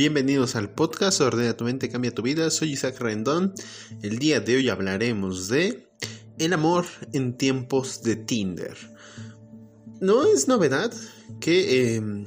Bienvenidos 0.00 0.56
al 0.56 0.70
podcast 0.70 1.20
Ordena 1.20 1.54
tu 1.58 1.64
mente, 1.64 1.90
cambia 1.90 2.14
tu 2.14 2.22
vida. 2.22 2.48
Soy 2.48 2.72
Isaac 2.72 2.98
Rendón. 3.00 3.52
El 4.00 4.18
día 4.18 4.40
de 4.40 4.56
hoy 4.56 4.70
hablaremos 4.70 5.48
de 5.48 5.90
el 6.38 6.54
amor 6.54 6.86
en 7.12 7.36
tiempos 7.36 8.02
de 8.02 8.16
Tinder. 8.16 8.78
No 10.00 10.24
es 10.24 10.48
novedad 10.48 10.90
que 11.38 11.96
em, 11.96 12.26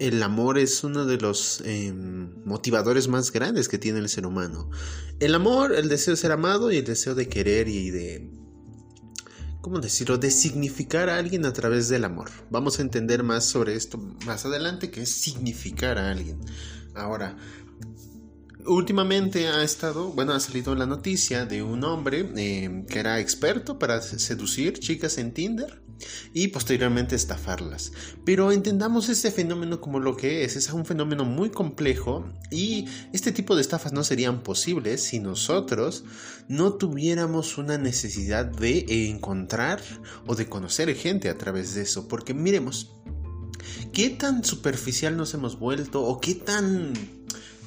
el 0.00 0.20
amor 0.20 0.58
es 0.58 0.82
uno 0.82 1.06
de 1.06 1.18
los 1.18 1.62
em, 1.64 2.44
motivadores 2.44 3.06
más 3.06 3.30
grandes 3.30 3.68
que 3.68 3.78
tiene 3.78 4.00
el 4.00 4.08
ser 4.08 4.26
humano. 4.26 4.68
El 5.20 5.36
amor, 5.36 5.72
el 5.76 5.88
deseo 5.88 6.14
de 6.14 6.20
ser 6.20 6.32
amado 6.32 6.72
y 6.72 6.78
el 6.78 6.84
deseo 6.84 7.14
de 7.14 7.28
querer 7.28 7.68
y 7.68 7.90
de 7.90 8.32
¿cómo 9.62 9.78
decirlo?, 9.78 10.18
de 10.18 10.30
significar 10.30 11.08
a 11.08 11.16
alguien 11.16 11.46
a 11.46 11.52
través 11.54 11.88
del 11.88 12.04
amor. 12.04 12.30
Vamos 12.50 12.78
a 12.78 12.82
entender 12.82 13.22
más 13.22 13.44
sobre 13.44 13.74
esto 13.74 13.96
más 14.26 14.44
adelante, 14.44 14.90
que 14.90 15.02
es 15.02 15.10
significar 15.10 15.96
a 15.96 16.10
alguien. 16.10 16.38
Ahora, 16.94 17.36
últimamente 18.66 19.48
ha 19.48 19.62
estado, 19.62 20.10
bueno, 20.10 20.32
ha 20.32 20.40
salido 20.40 20.74
la 20.74 20.86
noticia 20.86 21.46
de 21.46 21.62
un 21.62 21.84
hombre 21.84 22.30
eh, 22.36 22.84
que 22.88 22.98
era 22.98 23.20
experto 23.20 23.78
para 23.78 24.02
seducir 24.02 24.78
chicas 24.78 25.18
en 25.18 25.32
Tinder 25.32 25.81
y 26.32 26.48
posteriormente 26.48 27.16
estafarlas. 27.16 27.92
Pero 28.24 28.52
entendamos 28.52 29.08
este 29.08 29.30
fenómeno 29.30 29.80
como 29.80 30.00
lo 30.00 30.16
que 30.16 30.44
es, 30.44 30.56
es 30.56 30.72
un 30.72 30.84
fenómeno 30.84 31.24
muy 31.24 31.50
complejo 31.50 32.24
y 32.50 32.86
este 33.12 33.32
tipo 33.32 33.54
de 33.54 33.62
estafas 33.62 33.92
no 33.92 34.04
serían 34.04 34.42
posibles 34.42 35.02
si 35.02 35.20
nosotros 35.20 36.04
no 36.48 36.74
tuviéramos 36.74 37.58
una 37.58 37.78
necesidad 37.78 38.46
de 38.46 39.08
encontrar 39.08 39.80
o 40.26 40.34
de 40.34 40.48
conocer 40.48 40.94
gente 40.94 41.28
a 41.28 41.38
través 41.38 41.74
de 41.74 41.82
eso, 41.82 42.08
porque 42.08 42.34
miremos, 42.34 42.92
¿qué 43.92 44.10
tan 44.10 44.44
superficial 44.44 45.16
nos 45.16 45.34
hemos 45.34 45.58
vuelto 45.58 46.02
o 46.02 46.20
qué 46.20 46.34
tan, 46.34 46.92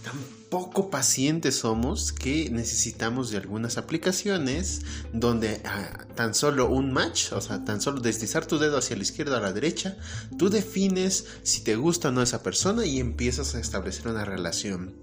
tan 0.04 0.35
poco 0.50 0.90
pacientes 0.90 1.56
somos 1.56 2.14
que 2.14 2.50
necesitamos 2.50 3.32
de 3.32 3.38
algunas 3.38 3.78
aplicaciones 3.78 4.82
donde 5.14 5.62
ah, 5.66 6.06
tan 6.16 6.34
solo 6.34 6.70
un 6.70 6.94
match, 6.94 7.32
o 7.32 7.42
sea, 7.42 7.66
tan 7.66 7.82
solo 7.82 8.00
deslizar 8.00 8.46
tu 8.46 8.58
dedo 8.58 8.78
hacia 8.78 8.96
la 8.96 9.04
izquierda 9.04 9.36
o 9.36 9.38
a 9.38 9.42
la 9.42 9.54
derecha, 9.54 9.98
tú 10.38 10.50
defines 10.50 11.26
si 11.44 11.64
te 11.64 11.76
gusta 11.76 12.10
o 12.10 12.12
no 12.12 12.22
esa 12.22 12.44
persona 12.44 12.86
y 12.86 13.00
empiezas 13.00 13.56
a 13.56 13.60
establecer 13.60 14.08
una 14.08 14.26
relación. 14.26 14.96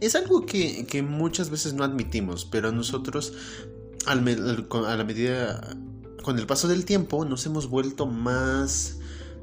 Es 0.00 0.14
algo 0.14 0.46
que, 0.46 1.04
muchas 1.06 1.50
veces 1.50 1.74
no 1.74 1.84
admitimos, 1.84 2.44
pero 2.44 2.72
nosotros 2.72 3.32
a 4.06 4.14
la 4.14 5.04
medida, 5.04 5.76
con 6.22 6.38
el 6.38 6.46
paso 6.46 6.68
del 6.68 6.84
tiempo, 6.84 7.24
nos 7.24 7.46
hemos 7.46 7.68
vuelto 7.68 8.06
más 8.06 8.98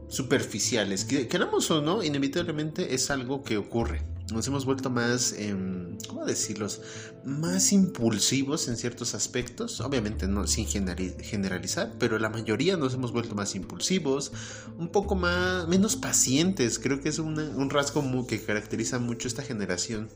superficiales. 0.09 1.05
Queramos 1.05 1.69
o 1.71 1.81
no, 1.81 2.03
inevitablemente 2.03 2.93
es 2.95 3.11
algo 3.11 3.43
que 3.43 3.57
ocurre. 3.57 4.16
Nos 4.33 4.45
hemos 4.47 4.66
vuelto 4.66 4.89
más, 4.89 5.33
em, 5.38 5.97
¿cómo 6.08 6.25
decirlos? 6.25 6.81
Más 7.23 7.72
impulsivos 7.72 8.67
en 8.67 8.75
ciertos 8.75 9.16
aspectos. 9.16 9.80
Obviamente 9.80 10.28
no 10.28 10.45
sin 10.47 10.67
generalizar, 10.67 11.94
pero 11.97 12.19
la 12.19 12.30
mayoría 12.30 12.75
nos 12.75 12.94
hemos 12.94 13.14
vuelto 13.14 13.36
más 13.36 13.56
impulsivos, 13.56 14.34
un 14.78 14.89
poco 14.89 15.16
más, 15.16 15.67
menos 15.69 15.95
pacientes. 15.95 16.78
Creo 16.78 17.00
que 17.02 17.09
es 17.09 17.19
un 17.19 17.69
rasgo 17.69 18.28
que 18.28 18.42
caracteriza 18.42 19.00
mucho 19.00 19.30
esta 19.30 19.44
generación 19.44 20.09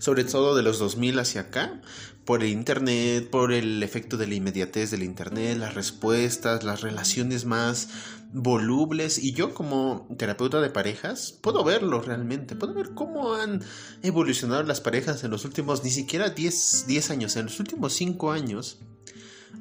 sobre 0.00 0.24
todo 0.24 0.54
de 0.54 0.62
los 0.62 0.78
2000 0.78 1.18
hacia 1.18 1.42
acá, 1.42 1.80
por 2.24 2.42
el 2.42 2.50
Internet, 2.50 3.28
por 3.30 3.52
el 3.52 3.82
efecto 3.82 4.16
de 4.16 4.26
la 4.26 4.34
inmediatez 4.34 4.90
del 4.90 5.02
Internet, 5.02 5.58
las 5.58 5.74
respuestas, 5.74 6.64
las 6.64 6.80
relaciones 6.80 7.44
más 7.44 7.88
volubles. 8.32 9.18
Y 9.18 9.32
yo 9.32 9.54
como 9.54 10.08
terapeuta 10.18 10.60
de 10.60 10.70
parejas, 10.70 11.38
puedo 11.40 11.64
verlo 11.64 12.00
realmente, 12.00 12.56
puedo 12.56 12.74
ver 12.74 12.90
cómo 12.94 13.34
han 13.34 13.62
evolucionado 14.02 14.62
las 14.62 14.80
parejas 14.80 15.22
en 15.24 15.30
los 15.30 15.44
últimos, 15.44 15.84
ni 15.84 15.90
siquiera 15.90 16.30
10, 16.30 16.86
10 16.86 17.10
años, 17.10 17.36
en 17.36 17.46
los 17.46 17.60
últimos 17.60 17.92
5 17.94 18.32
años. 18.32 18.78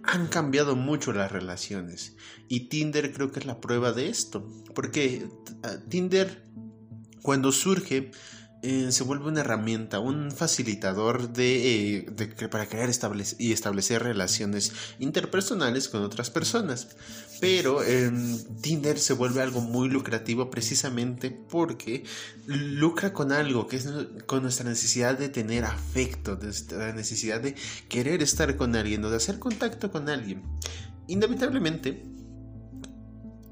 Han 0.06 0.28
cambiado 0.28 0.76
mucho 0.76 1.14
las 1.14 1.32
relaciones 1.32 2.18
y 2.50 2.68
Tinder 2.68 3.14
creo 3.14 3.32
que 3.32 3.40
es 3.40 3.46
la 3.46 3.62
prueba 3.62 3.94
de 3.94 4.10
esto, 4.10 4.46
porque 4.76 5.30
ah, 5.64 5.78
Tinder 5.88 6.44
cuando 7.22 7.54
surge 7.54 8.12
eh, 8.64 8.94
se 8.94 9.04
vuelve 9.04 9.28
una 9.28 9.42
herramienta, 9.42 10.00
un 10.00 10.32
facilitador 10.32 11.34
de, 11.34 11.98
eh, 11.98 12.48
para 12.50 12.66
crear 12.66 12.90
y 13.38 13.52
establecer 13.52 14.02
relaciones 14.02 14.72
interpersonales 15.00 15.90
con 15.90 16.02
otras 16.02 16.30
personas. 16.30 16.88
Pero 17.42 17.84
em, 17.84 18.38
Tinder 18.62 18.98
se 19.00 19.12
vuelve 19.14 19.42
algo 19.42 19.60
muy 19.60 19.90
lucrativo 19.90 20.50
precisamente 20.50 21.30
porque 21.30 22.06
lucra 22.48 23.12
con 23.12 23.34
algo 23.34 23.68
que 23.68 23.76
es 23.76 23.90
con 24.28 24.44
nuestra 24.44 24.70
necesidad 24.70 25.18
de 25.18 25.28
tener 25.28 25.66
afecto, 25.66 26.38
de 26.38 26.46
nuestra 26.46 26.94
necesidad 26.94 27.42
de 27.42 27.56
querer 27.90 28.24
estar 28.24 28.56
con 28.56 28.78
alguien 28.78 29.04
o 29.04 29.10
de 29.10 29.18
hacer 29.18 29.40
contacto 29.40 29.92
con 29.92 30.08
alguien. 30.08 30.42
Inevitablemente, 31.08 32.02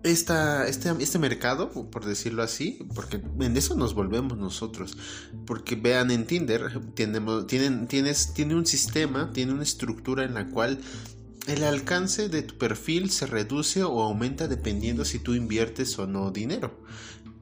esta, 0.04 0.68
este, 0.68 0.92
este 1.00 1.20
mercado, 1.20 1.70
por 1.70 2.06
decirlo 2.06 2.44
así, 2.44 2.80
porque 2.96 3.22
en 3.40 3.58
eso 3.58 3.76
nos 3.76 3.94
volvemos 3.94 4.38
nosotros. 4.38 4.98
Porque 5.46 5.76
vean 5.76 6.12
en 6.12 6.26
Tinder, 6.26 6.82
tienen, 6.96 7.88
tienes, 7.88 8.34
tiene 8.34 8.56
un 8.56 8.66
sistema, 8.66 9.32
tiene 9.32 9.54
una 9.54 9.64
estructura 9.64 10.24
en 10.24 10.34
la 10.34 10.50
cual 10.50 10.80
el 11.48 11.64
alcance 11.64 12.30
de 12.30 12.44
tu 12.44 12.58
perfil 12.58 13.10
se 13.12 13.26
reduce 13.26 13.84
o 13.84 14.02
aumenta 14.02 14.48
dependiendo 14.48 15.06
si 15.06 15.20
tú 15.20 15.34
inviertes 15.34 15.98
o 16.00 16.08
no 16.08 16.32
dinero. 16.32 16.80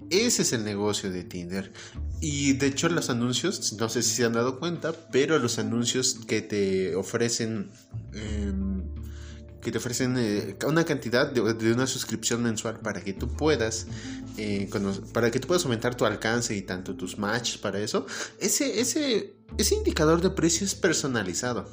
Ese 0.09 0.41
es 0.41 0.53
el 0.53 0.65
negocio 0.65 1.11
de 1.11 1.23
Tinder. 1.23 1.71
Y 2.19 2.53
de 2.53 2.67
hecho 2.67 2.89
los 2.89 3.09
anuncios, 3.09 3.73
no 3.73 3.89
sé 3.89 4.01
si 4.01 4.15
se 4.15 4.25
han 4.25 4.33
dado 4.33 4.59
cuenta, 4.59 4.93
pero 5.11 5.37
los 5.39 5.59
anuncios 5.59 6.19
que 6.27 6.41
te 6.41 6.95
ofrecen... 6.95 7.71
Em, 8.13 8.78
que 9.61 9.71
te 9.71 9.77
ofrecen 9.77 10.15
eh, 10.17 10.57
una 10.65 10.85
cantidad 10.85 11.31
de, 11.31 11.71
una 11.73 11.87
suscripción 11.87 12.43
mensual 12.43 12.79
para 12.79 13.01
que 13.01 13.13
tú 13.13 13.27
puedas 13.27 13.87
eh, 14.37 14.69
para 15.13 15.31
que 15.31 15.39
tú 15.39 15.47
puedas 15.47 15.63
aumentar 15.65 15.95
tu 15.95 16.05
alcance 16.05 16.55
y 16.55 16.61
tanto 16.61 16.95
tus 16.95 17.17
matches 17.17 17.57
para 17.57 17.79
eso 17.79 18.05
ese, 18.39 18.79
ese, 18.79 19.35
ese 19.57 19.75
indicador 19.75 20.21
de 20.21 20.29
precio 20.29 20.65
es 20.65 20.75
personalizado 20.75 21.67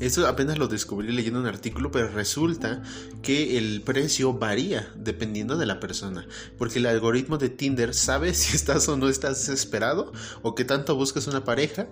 eso 0.00 0.26
apenas 0.26 0.58
lo 0.58 0.68
descubrí 0.68 1.12
leyendo 1.12 1.40
un 1.40 1.46
artículo, 1.46 1.90
pero 1.90 2.08
resulta 2.08 2.82
que 3.22 3.58
el 3.58 3.82
precio 3.82 4.32
varía 4.32 4.90
dependiendo 4.96 5.56
de 5.56 5.66
la 5.66 5.80
persona. 5.80 6.26
Porque 6.58 6.78
el 6.78 6.86
algoritmo 6.86 7.38
de 7.38 7.50
Tinder 7.50 7.94
sabe 7.94 8.34
si 8.34 8.56
estás 8.56 8.88
o 8.88 8.96
no 8.96 9.08
estás 9.08 9.46
desesperado 9.46 10.12
o 10.42 10.54
que 10.54 10.64
tanto 10.64 10.96
buscas 10.96 11.26
una 11.26 11.44
pareja. 11.44 11.88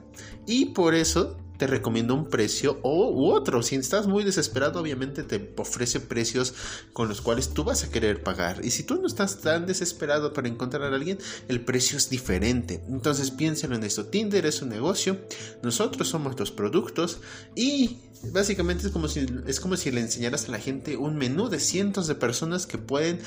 Y 0.46 0.66
por 0.66 0.94
eso 0.94 1.36
te 1.58 1.66
recomiendo 1.66 2.14
un 2.14 2.28
precio 2.28 2.78
o 2.82 3.10
u 3.10 3.32
otro. 3.32 3.62
Si 3.62 3.74
estás 3.74 4.06
muy 4.06 4.24
desesperado, 4.24 4.80
obviamente 4.80 5.24
te 5.24 5.52
ofrece 5.56 6.00
precios 6.00 6.54
con 6.92 7.08
los 7.08 7.20
cuales 7.20 7.50
tú 7.50 7.64
vas 7.64 7.84
a 7.84 7.90
querer 7.90 8.22
pagar. 8.22 8.64
Y 8.64 8.70
si 8.70 8.84
tú 8.84 9.00
no 9.00 9.06
estás 9.06 9.38
tan 9.38 9.66
desesperado 9.66 10.32
para 10.32 10.48
encontrar 10.48 10.84
a 10.84 10.94
alguien, 10.94 11.18
el 11.48 11.60
precio 11.60 11.98
es 11.98 12.08
diferente. 12.08 12.82
Entonces 12.88 13.30
piénsalo 13.32 13.74
en 13.74 13.84
esto. 13.84 14.06
Tinder 14.06 14.46
es 14.46 14.62
un 14.62 14.68
negocio, 14.68 15.18
nosotros 15.62 16.08
somos 16.08 16.38
los 16.38 16.52
productos 16.52 17.18
y 17.56 17.98
básicamente 18.32 18.86
es 18.86 18.92
como 18.92 19.08
si, 19.08 19.26
es 19.46 19.58
como 19.58 19.76
si 19.76 19.90
le 19.90 20.00
enseñaras 20.00 20.48
a 20.48 20.52
la 20.52 20.58
gente 20.58 20.96
un 20.96 21.16
menú 21.16 21.48
de 21.48 21.58
cientos 21.58 22.06
de 22.06 22.14
personas 22.14 22.66
que 22.66 22.78
pueden, 22.78 23.20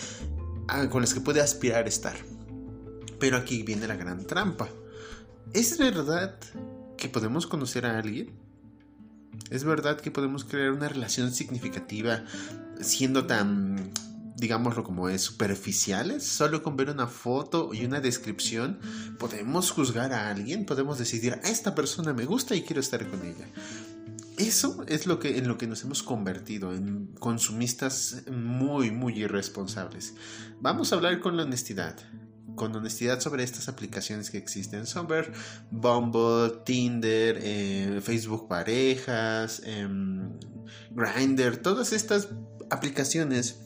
ah, 0.69 0.89
con 0.89 1.01
las 1.01 1.13
que 1.13 1.19
puede 1.19 1.41
aspirar 1.41 1.85
a 1.85 1.89
estar. 1.89 2.15
Pero 3.19 3.35
aquí 3.35 3.61
viene 3.63 3.87
la 3.87 3.97
gran 3.97 4.25
trampa. 4.25 4.69
¿Es 5.53 5.77
verdad 5.77 6.39
que 7.01 7.09
podemos 7.09 7.47
conocer 7.47 7.87
a 7.87 7.97
alguien? 7.97 8.29
¿Es 9.49 9.63
verdad 9.63 9.99
que 9.99 10.11
podemos 10.11 10.45
crear 10.45 10.71
una 10.71 10.87
relación 10.87 11.33
significativa 11.33 12.23
siendo 12.79 13.25
tan, 13.25 13.91
digámoslo 14.37 14.83
como 14.83 15.09
es, 15.09 15.23
superficiales? 15.23 16.23
Solo 16.23 16.61
con 16.61 16.77
ver 16.77 16.91
una 16.91 17.07
foto 17.07 17.73
y 17.73 17.85
una 17.85 18.01
descripción, 18.01 18.79
¿podemos 19.17 19.71
juzgar 19.71 20.13
a 20.13 20.29
alguien? 20.29 20.67
¿Podemos 20.67 20.99
decidir, 20.99 21.33
a 21.33 21.49
esta 21.49 21.73
persona 21.73 22.13
me 22.13 22.25
gusta 22.25 22.55
y 22.55 22.61
quiero 22.61 22.81
estar 22.81 23.09
con 23.09 23.25
ella? 23.25 23.47
Eso 24.37 24.85
es 24.87 25.07
lo 25.07 25.17
que 25.19 25.39
en 25.39 25.47
lo 25.47 25.57
que 25.57 25.65
nos 25.65 25.83
hemos 25.83 26.03
convertido 26.03 26.71
en 26.71 27.07
consumistas 27.19 28.23
muy 28.31 28.91
muy 28.91 29.19
irresponsables. 29.19 30.13
Vamos 30.61 30.91
a 30.91 30.97
hablar 30.97 31.19
con 31.19 31.35
la 31.35 31.43
honestidad 31.43 31.95
con 32.61 32.75
honestidad 32.75 33.19
sobre 33.19 33.43
estas 33.43 33.69
aplicaciones 33.69 34.29
que 34.29 34.37
existen. 34.37 34.85
Son 34.85 35.07
Bumble, 35.71 36.61
Tinder, 36.63 37.39
eh, 37.41 38.01
Facebook 38.03 38.47
Parejas, 38.47 39.63
eh, 39.65 39.87
Grindr, 40.91 41.57
todas 41.57 41.91
estas 41.91 42.27
aplicaciones 42.69 43.61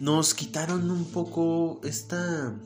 nos 0.00 0.32
quitaron 0.32 0.90
un 0.90 1.04
poco 1.04 1.82
esta, 1.84 2.58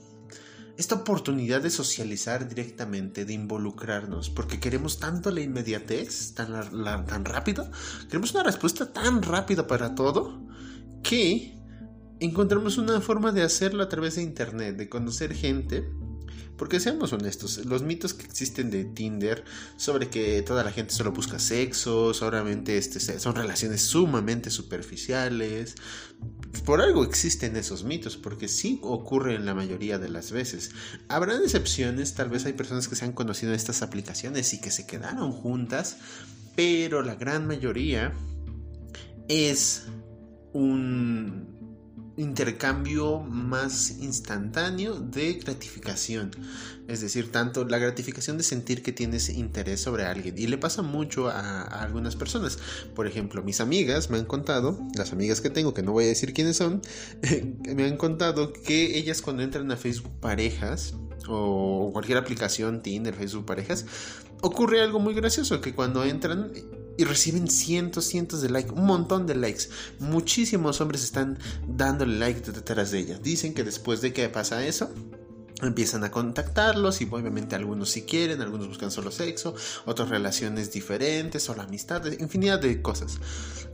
esta 0.77 0.95
oportunidad 0.95 1.61
de 1.61 1.71
socializar 1.71 2.49
directamente, 2.49 3.25
de 3.25 3.33
involucrarnos, 3.33 4.31
porque 4.31 4.61
queremos 4.61 5.01
tanto 5.01 5.33
la 5.33 5.41
inmediatez, 5.41 6.35
tan, 6.35 6.53
tan 7.05 7.25
rápido, 7.25 7.69
queremos 8.07 8.33
una 8.33 8.45
respuesta 8.45 8.93
tan 8.93 9.23
rápida 9.23 9.67
para 9.67 9.97
todo, 9.97 10.41
que 11.03 11.56
encontramos 12.21 12.79
una 12.79 13.01
forma 13.01 13.33
de 13.33 13.43
hacerlo 13.43 13.83
a 13.83 13.89
través 13.89 14.17
de 14.17 14.23
internet, 14.23 14.77
de 14.77 14.89
conocer 14.89 15.35
gente, 15.35 15.85
Porque 16.57 16.81
seamos 16.81 17.13
honestos, 17.13 17.67
los 17.67 17.83
mitos 17.83 18.15
que 18.15 18.25
existen 18.25 18.71
de 18.71 18.87
Tinder 18.87 19.45
sobre 19.77 20.09
que 20.09 20.41
toda 20.41 20.65
la 20.65 20.73
gente 20.73 20.95
solo 20.95 21.13
busca 21.13 21.39
sexo, 21.39 22.15
solamente 22.15 22.79
este, 22.79 22.99
son 22.99 23.35
relaciones 23.35 23.83
sumamente 23.83 24.49
superficiales, 24.49 25.75
por 26.65 26.81
algo 26.81 27.05
existen 27.05 27.57
esos 27.57 27.85
mitos, 27.85 28.17
porque 28.17 28.49
sí 28.49 28.81
ocurren 28.83 29.45
la 29.45 29.55
mayoría 29.55 29.99
de 29.99 30.09
las 30.09 30.33
veces. 30.33 30.71
Habrán 31.09 31.43
excepciones, 31.43 32.15
tal 32.15 32.31
vez 32.31 32.47
hay 32.47 32.55
personas 32.55 32.89
que 32.89 32.97
se 32.97 33.05
han 33.05 33.13
conocido 33.13 33.53
en 33.53 33.57
estas 33.57 33.83
aplicaciones 33.83 34.55
y 34.55 34.61
que 34.61 34.71
se 34.71 34.87
quedaron 34.87 35.33
juntas, 35.33 35.99
pero 36.57 37.03
la 37.03 37.17
gran 37.17 37.47
mayoría 37.47 38.15
es 39.29 39.85
un 40.55 41.56
intercambio 42.17 43.21
más 43.21 43.99
instantáneo 44.01 44.99
de 44.99 45.35
gratificación. 45.35 46.31
Es 46.89 47.01
decir, 47.01 47.33
tanto 47.33 47.65
la 47.65 47.79
gratificación 47.79 48.39
de 48.39 48.45
sentir 48.45 48.83
que 48.83 48.93
tienes 48.93 49.29
interés 49.29 49.81
sobre 49.81 50.05
alguien. 50.05 50.37
Y 50.39 50.47
le 50.47 50.57
pasa 50.57 50.83
mucho 50.83 51.29
a, 51.29 51.63
algunas 51.63 52.17
personas. 52.17 52.59
Por 52.95 53.07
ejemplo, 53.07 53.43
mis 53.43 53.61
amigas 53.61 54.09
me 54.09 54.19
han 54.19 54.25
contado, 54.25 54.79
las 54.95 55.13
amigas 55.13 55.41
que 55.41 55.51
tengo, 55.51 55.75
que 55.75 55.83
no 55.83 55.93
voy 55.93 56.05
a 56.05 56.09
decir 56.09 56.33
quiénes 56.33 56.57
son, 56.57 56.81
me 57.75 57.85
han 57.85 57.97
contado 57.97 58.53
que 58.53 58.99
ellas 58.99 59.21
cuando 59.21 59.43
entran 59.43 59.71
a 59.71 59.77
Facebook 59.77 60.13
parejas 60.21 60.95
o 61.29 61.91
cualquier 61.93 62.19
aplicación, 62.19 62.83
Tinder, 62.83 63.15
Facebook 63.15 63.47
parejas, 63.47 63.85
ocurre 64.43 64.81
algo 64.81 65.01
muy 65.01 65.15
gracioso, 65.15 65.61
que 65.61 65.75
cuando 65.75 66.05
entran 66.05 66.53
y 66.97 67.05
reciben 67.05 67.49
cientos, 67.49 68.07
cientos 68.07 68.43
de 68.43 68.51
likes, 68.51 68.73
un 68.73 68.87
montón 68.87 69.27
de 69.27 69.35
likes. 69.35 69.69
Muchísimos 69.99 70.81
hombres 70.81 71.05
están 71.05 71.39
dándole 71.67 72.19
like 72.19 72.51
detrás 72.51 72.91
de 72.91 73.01
ella. 73.01 73.19
Dicen 73.19 73.55
que 73.55 73.65
después 73.65 74.01
de 74.01 74.13
que 74.13 74.29
pasa 74.29 74.67
eso, 74.67 74.91
empiezan 75.63 76.05
a 76.05 76.11
contactarlos 76.11 77.01
y 77.01 77.09
obviamente 77.11 77.55
algunos 77.55 77.91
si 77.91 78.03
quieren, 78.03 78.43
algunos 78.43 78.69
buscan 78.69 78.91
solo 78.91 79.11
sexo, 79.11 79.55
otras 79.87 80.11
relaciones 80.11 80.71
diferentes, 80.71 81.43
solo 81.43 81.63
amistades, 81.63 82.21
infinidad 82.21 82.61
de 82.61 82.83
cosas. 82.83 83.19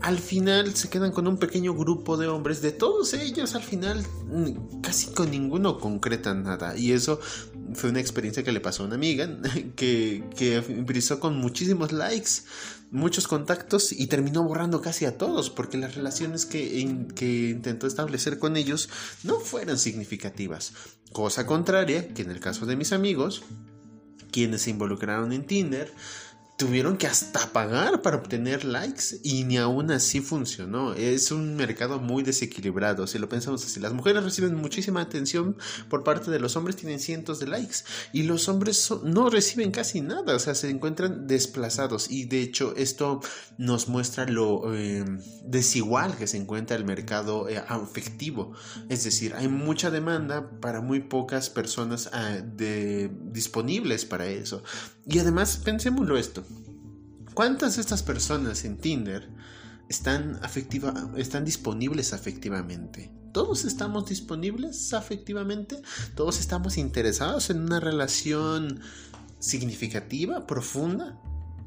Al 0.01 0.19
final 0.19 0.75
se 0.75 0.89
quedan 0.89 1.13
con 1.13 1.27
un 1.27 1.39
pequeño 1.39 1.75
grupo 1.75 2.17
de 2.17 2.29
hombres, 2.29 2.63
de 2.63 2.73
todos 2.73 3.15
ellos 3.15 3.55
al 3.55 3.63
final 3.63 4.05
casi 4.83 5.13
con 5.13 5.31
ninguno 5.31 5.79
concretan 5.79 6.45
nada 6.45 6.77
y 6.77 6.93
eso 6.93 7.21
fue 7.75 7.91
una 7.91 8.01
experiencia 8.01 8.43
que 8.43 8.53
le 8.53 8.61
pasó 8.61 8.83
a 8.83 8.87
una 8.87 8.95
amiga 8.95 9.29
que, 9.77 10.25
que 10.37 10.57
empezó 10.57 11.21
con 11.21 11.37
muchísimos 11.37 11.93
likes 11.93 12.43
muchos 12.93 13.27
contactos 13.27 13.91
y 13.91 14.07
terminó 14.07 14.45
borrando 14.45 14.83
casi 14.83 15.07
a 15.07 15.17
todos 15.17 15.51
porque 15.51 15.79
las 15.79 15.95
relaciones 15.95 16.47
que, 16.47 17.05
que 17.17 17.51
intentó 17.51 17.87
establecer 17.87 18.39
con 18.39 18.57
ellos 18.57 18.91
no 19.25 19.41
fueron 19.41 19.79
significativas. 19.79 20.75
Cosa 21.11 21.47
contraria 21.47 22.09
que 22.09 22.23
en 22.23 22.31
el 22.31 22.39
caso 22.39 22.67
de 22.67 22.77
mis 22.77 22.93
amigos, 22.93 23.43
quienes 24.31 24.63
se 24.63 24.71
involucraron 24.71 25.33
en 25.33 25.47
Tinder, 25.47 25.93
tuvieron 26.57 26.97
que 26.97 27.07
hasta 27.07 27.53
pagar 27.53 28.03
para 28.03 28.19
obtener 28.19 28.65
likes 28.65 29.19
y 29.25 29.45
ni 29.45 29.57
aún 29.57 29.91
así 29.91 30.21
funcionó. 30.21 30.95
Es 30.95 31.33
un 31.33 31.57
mercado 31.57 31.99
muy 31.99 32.23
desequilibrado. 32.23 33.07
Si 33.07 33.19
lo 33.19 33.29
pensamos 33.29 33.65
así, 33.65 33.81
las 33.81 33.93
mujeres 33.93 34.23
reciben 34.23 34.55
muchísima 34.55 35.01
atención 35.01 35.57
por 35.89 36.05
parte 36.05 36.31
de 36.31 36.39
los 36.39 36.57
hombres, 36.57 36.77
tienen 36.77 37.01
cientos 37.01 37.41
de 37.41 37.49
likes 37.49 37.79
y 38.13 38.25
los 38.25 38.49
hombres 38.49 38.93
no 39.03 39.29
reciben 39.29 39.73
casi 39.73 40.01
nada, 40.01 40.37
o 40.37 40.39
sea, 40.39 40.55
se 40.55 40.71
encuentran 40.71 41.27
desplazados 41.27 42.11
y 42.11 42.27
de 42.27 42.43
hecho 42.43 42.75
esto 42.77 43.21
nos 43.59 43.89
muestra 43.89 44.27
lo 44.27 44.75
eh, 44.75 45.05
desigual 45.45 46.17
que 46.17 46.27
se 46.27 46.37
encuentra 46.37 46.77
el 46.77 46.85
mercado 46.85 47.49
eh, 47.49 47.63
afectivo. 47.67 48.53
Es 48.89 49.05
decir, 49.05 49.35
hay 49.35 49.49
mucha 49.49 49.91
demanda 49.91 50.51
para 50.61 50.81
muy 50.81 51.01
pocas 51.01 51.51
personas 51.51 52.11
ah, 52.13 52.39
disponibles 53.33 54.05
para 54.05 54.27
eso. 54.27 54.63
Y 55.07 55.19
además, 55.19 55.57
pensémoslo 55.57 56.17
esto. 56.17 56.45
¿Cuántas 57.35 57.77
de 57.77 57.81
estas 57.81 58.03
personas 58.03 58.65
en 58.65 58.77
Tinder 58.77 59.27
están, 59.89 60.39
afectiva, 60.43 61.11
están 61.17 61.45
disponibles 61.45 62.13
afectivamente? 62.13 63.11
¿Todos 63.33 63.65
estamos 63.65 64.07
disponibles 64.11 64.93
afectivamente? 64.93 65.81
¿Todos 66.15 66.39
estamos 66.39 66.77
interesados 66.77 67.49
en 67.49 67.61
una 67.61 67.81
relación 67.81 68.81
significativa, 69.39 70.47
profunda? 70.47 71.19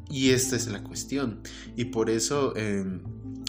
Y 0.08 0.30
esta 0.30 0.56
es 0.56 0.68
la 0.68 0.84
cuestión. 0.84 1.42
Y 1.76 1.86
por 1.86 2.12
eso 2.12 2.56
em, 2.56 3.02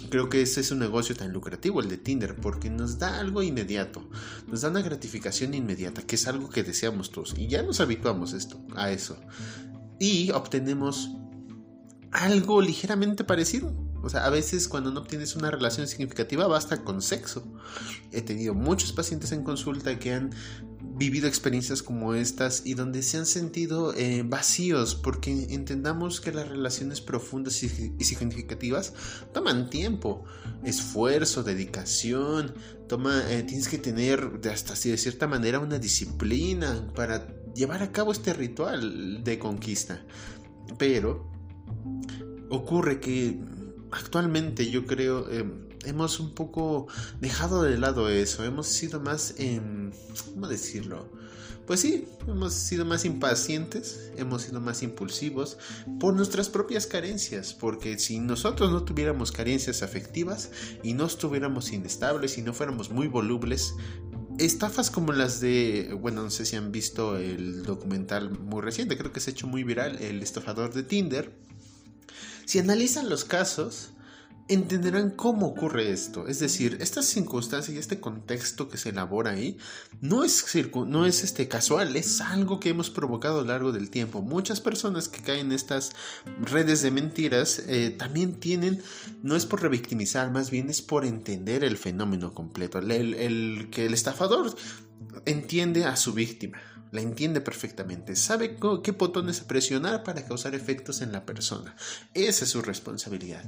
creo 0.08 0.30
que 0.30 0.40
ese 0.40 0.62
es 0.62 0.70
un 0.70 0.78
negocio 0.78 1.14
tan 1.14 1.34
lucrativo, 1.34 1.82
el 1.82 1.90
de 1.90 1.98
Tinder, 1.98 2.34
porque 2.34 2.70
nos 2.70 2.98
da 2.98 3.20
algo 3.20 3.42
inmediato. 3.42 4.08
Nos 4.46 4.62
da 4.62 4.70
una 4.70 4.80
gratificación 4.80 5.52
inmediata, 5.52 6.00
que 6.00 6.14
es 6.14 6.26
algo 6.26 6.48
que 6.48 6.62
deseamos 6.62 7.12
todos. 7.12 7.34
Y 7.36 7.48
ya 7.48 7.62
nos 7.62 7.80
habituamos 7.80 8.32
esto, 8.32 8.58
a 8.74 8.90
eso. 8.90 9.20
Y 10.00 10.30
obtenemos 10.30 11.10
algo 12.16 12.60
ligeramente 12.60 13.24
parecido. 13.24 13.72
O 14.02 14.08
sea, 14.08 14.24
a 14.24 14.30
veces 14.30 14.68
cuando 14.68 14.90
no 14.90 15.00
obtienes 15.00 15.36
una 15.36 15.50
relación 15.50 15.86
significativa 15.88 16.46
basta 16.46 16.82
con 16.84 17.02
sexo. 17.02 17.44
He 18.12 18.22
tenido 18.22 18.54
muchos 18.54 18.92
pacientes 18.92 19.32
en 19.32 19.42
consulta 19.42 19.98
que 19.98 20.14
han 20.14 20.30
vivido 20.80 21.28
experiencias 21.28 21.82
como 21.82 22.14
estas 22.14 22.62
y 22.64 22.74
donde 22.74 23.02
se 23.02 23.18
han 23.18 23.26
sentido 23.26 23.92
eh, 23.94 24.22
vacíos 24.24 24.94
porque 24.94 25.30
entendamos 25.50 26.20
que 26.20 26.32
las 26.32 26.48
relaciones 26.48 27.00
profundas 27.00 27.62
y, 27.62 27.68
significativas 28.02 28.94
toman 29.34 29.68
tiempo, 29.68 30.24
esfuerzo, 30.64 31.42
dedicación, 31.42 32.54
toma, 32.88 33.24
eh, 33.28 33.42
tienes 33.42 33.68
que 33.68 33.78
tener 33.78 34.40
hasta 34.50 34.72
así 34.72 34.88
de 34.90 34.96
cierta 34.96 35.26
manera 35.26 35.58
una 35.58 35.78
disciplina 35.78 36.86
para 36.94 37.26
llevar 37.54 37.82
a 37.82 37.92
cabo 37.92 38.12
este 38.12 38.32
ritual 38.32 39.22
de 39.22 39.38
conquista. 39.38 40.02
Pero 40.78 41.35
ocurre 42.48 43.00
que 43.00 43.38
actualmente 43.90 44.70
yo 44.70 44.86
creo 44.86 45.30
eh, 45.30 45.44
hemos 45.84 46.20
un 46.20 46.34
poco 46.34 46.88
dejado 47.20 47.62
de 47.62 47.78
lado 47.78 48.08
eso, 48.08 48.44
hemos 48.44 48.66
sido 48.66 49.00
más, 49.00 49.34
eh, 49.38 49.60
¿cómo 50.34 50.48
decirlo? 50.48 51.08
Pues 51.66 51.80
sí, 51.80 52.06
hemos 52.28 52.52
sido 52.52 52.84
más 52.84 53.04
impacientes, 53.04 54.12
hemos 54.16 54.42
sido 54.42 54.60
más 54.60 54.84
impulsivos 54.84 55.58
por 55.98 56.14
nuestras 56.14 56.48
propias 56.48 56.86
carencias, 56.86 57.54
porque 57.54 57.98
si 57.98 58.20
nosotros 58.20 58.70
no 58.70 58.84
tuviéramos 58.84 59.32
carencias 59.32 59.82
afectivas 59.82 60.50
y 60.84 60.94
no 60.94 61.06
estuviéramos 61.06 61.72
inestables 61.72 62.38
y 62.38 62.42
no 62.42 62.54
fuéramos 62.54 62.90
muy 62.90 63.08
volubles, 63.08 63.74
estafas 64.38 64.92
como 64.92 65.12
las 65.12 65.40
de, 65.40 65.96
bueno, 66.00 66.22
no 66.22 66.30
sé 66.30 66.46
si 66.46 66.54
han 66.54 66.70
visto 66.70 67.16
el 67.16 67.64
documental 67.64 68.30
muy 68.30 68.62
reciente, 68.62 68.96
creo 68.96 69.12
que 69.12 69.18
se 69.18 69.30
ha 69.30 69.32
hecho 69.32 69.48
muy 69.48 69.64
viral, 69.64 70.00
el 70.00 70.22
estafador 70.22 70.72
de 70.72 70.84
Tinder, 70.84 71.32
si 72.46 72.60
analizan 72.60 73.10
los 73.10 73.24
casos, 73.24 73.90
entenderán 74.48 75.10
cómo 75.10 75.46
ocurre 75.46 75.90
esto. 75.90 76.28
Es 76.28 76.38
decir, 76.38 76.78
estas 76.80 77.06
circunstancias 77.06 77.74
y 77.74 77.78
este 77.78 77.98
contexto 77.98 78.68
que 78.68 78.78
se 78.78 78.90
elabora 78.90 79.32
ahí 79.32 79.58
no 80.00 80.22
es, 80.22 80.44
no 80.86 81.06
es 81.06 81.24
este 81.24 81.48
casual, 81.48 81.96
es 81.96 82.20
algo 82.20 82.60
que 82.60 82.68
hemos 82.68 82.88
provocado 82.90 83.40
a 83.40 83.42
lo 83.42 83.48
largo 83.48 83.72
del 83.72 83.90
tiempo. 83.90 84.22
Muchas 84.22 84.60
personas 84.60 85.08
que 85.08 85.22
caen 85.22 85.46
en 85.46 85.52
estas 85.52 85.92
redes 86.40 86.82
de 86.82 86.92
mentiras 86.92 87.60
eh, 87.66 87.90
también 87.90 88.38
tienen, 88.38 88.80
no 89.22 89.34
es 89.34 89.44
por 89.44 89.62
revictimizar, 89.62 90.30
más 90.30 90.50
bien 90.50 90.70
es 90.70 90.82
por 90.82 91.04
entender 91.04 91.64
el 91.64 91.76
fenómeno 91.76 92.32
completo. 92.32 92.78
el 92.78 93.68
que 93.72 93.86
el 93.86 93.94
estafador 93.94 94.54
entiende 95.24 95.84
a 95.84 95.96
su 95.96 96.12
víctima 96.12 96.60
la 96.92 97.00
entiende 97.00 97.40
perfectamente, 97.40 98.16
sabe 98.16 98.56
qué 98.82 98.90
botones 98.92 99.40
presionar 99.40 100.04
para 100.04 100.24
causar 100.24 100.54
efectos 100.54 101.00
en 101.00 101.12
la 101.12 101.26
persona. 101.26 101.76
Esa 102.14 102.44
es 102.44 102.50
su 102.50 102.62
responsabilidad. 102.62 103.44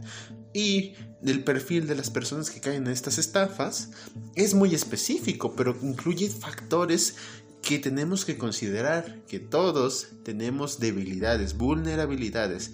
Y 0.53 0.95
el 1.23 1.45
perfil 1.45 1.87
de 1.87 1.95
las 1.95 2.11
personas 2.11 2.51
que 2.51 2.61
caen 2.61 2.87
en 2.87 2.93
estas 2.93 3.19
estafas 3.19 3.91
es 4.35 4.55
muy 4.55 4.75
específico, 4.75 5.55
pero 5.55 5.77
incluye 5.83 6.29
factores 6.29 7.17
que 7.63 7.79
tenemos 7.79 8.25
que 8.25 8.39
considerar, 8.39 9.25
que 9.27 9.41
todos 9.41 10.09
tenemos 10.25 10.79
debilidades, 10.81 11.57
vulnerabilidades. 11.57 12.73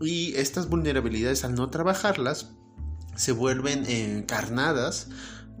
Y 0.00 0.34
estas 0.34 0.68
vulnerabilidades 0.68 1.44
al 1.44 1.54
no 1.54 1.70
trabajarlas 1.70 2.50
se 3.16 3.32
vuelven 3.32 3.88
encarnadas 3.88 5.08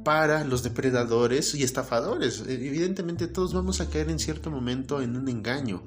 para 0.06 0.44
los 0.44 0.62
depredadores 0.62 1.52
y 1.56 1.64
estafadores. 1.64 2.44
Evidentemente 2.46 3.26
todos 3.26 3.52
vamos 3.52 3.80
a 3.80 3.90
caer 3.90 4.08
en 4.08 4.20
cierto 4.20 4.52
momento 4.52 5.02
en 5.02 5.16
un 5.16 5.28
engaño. 5.28 5.82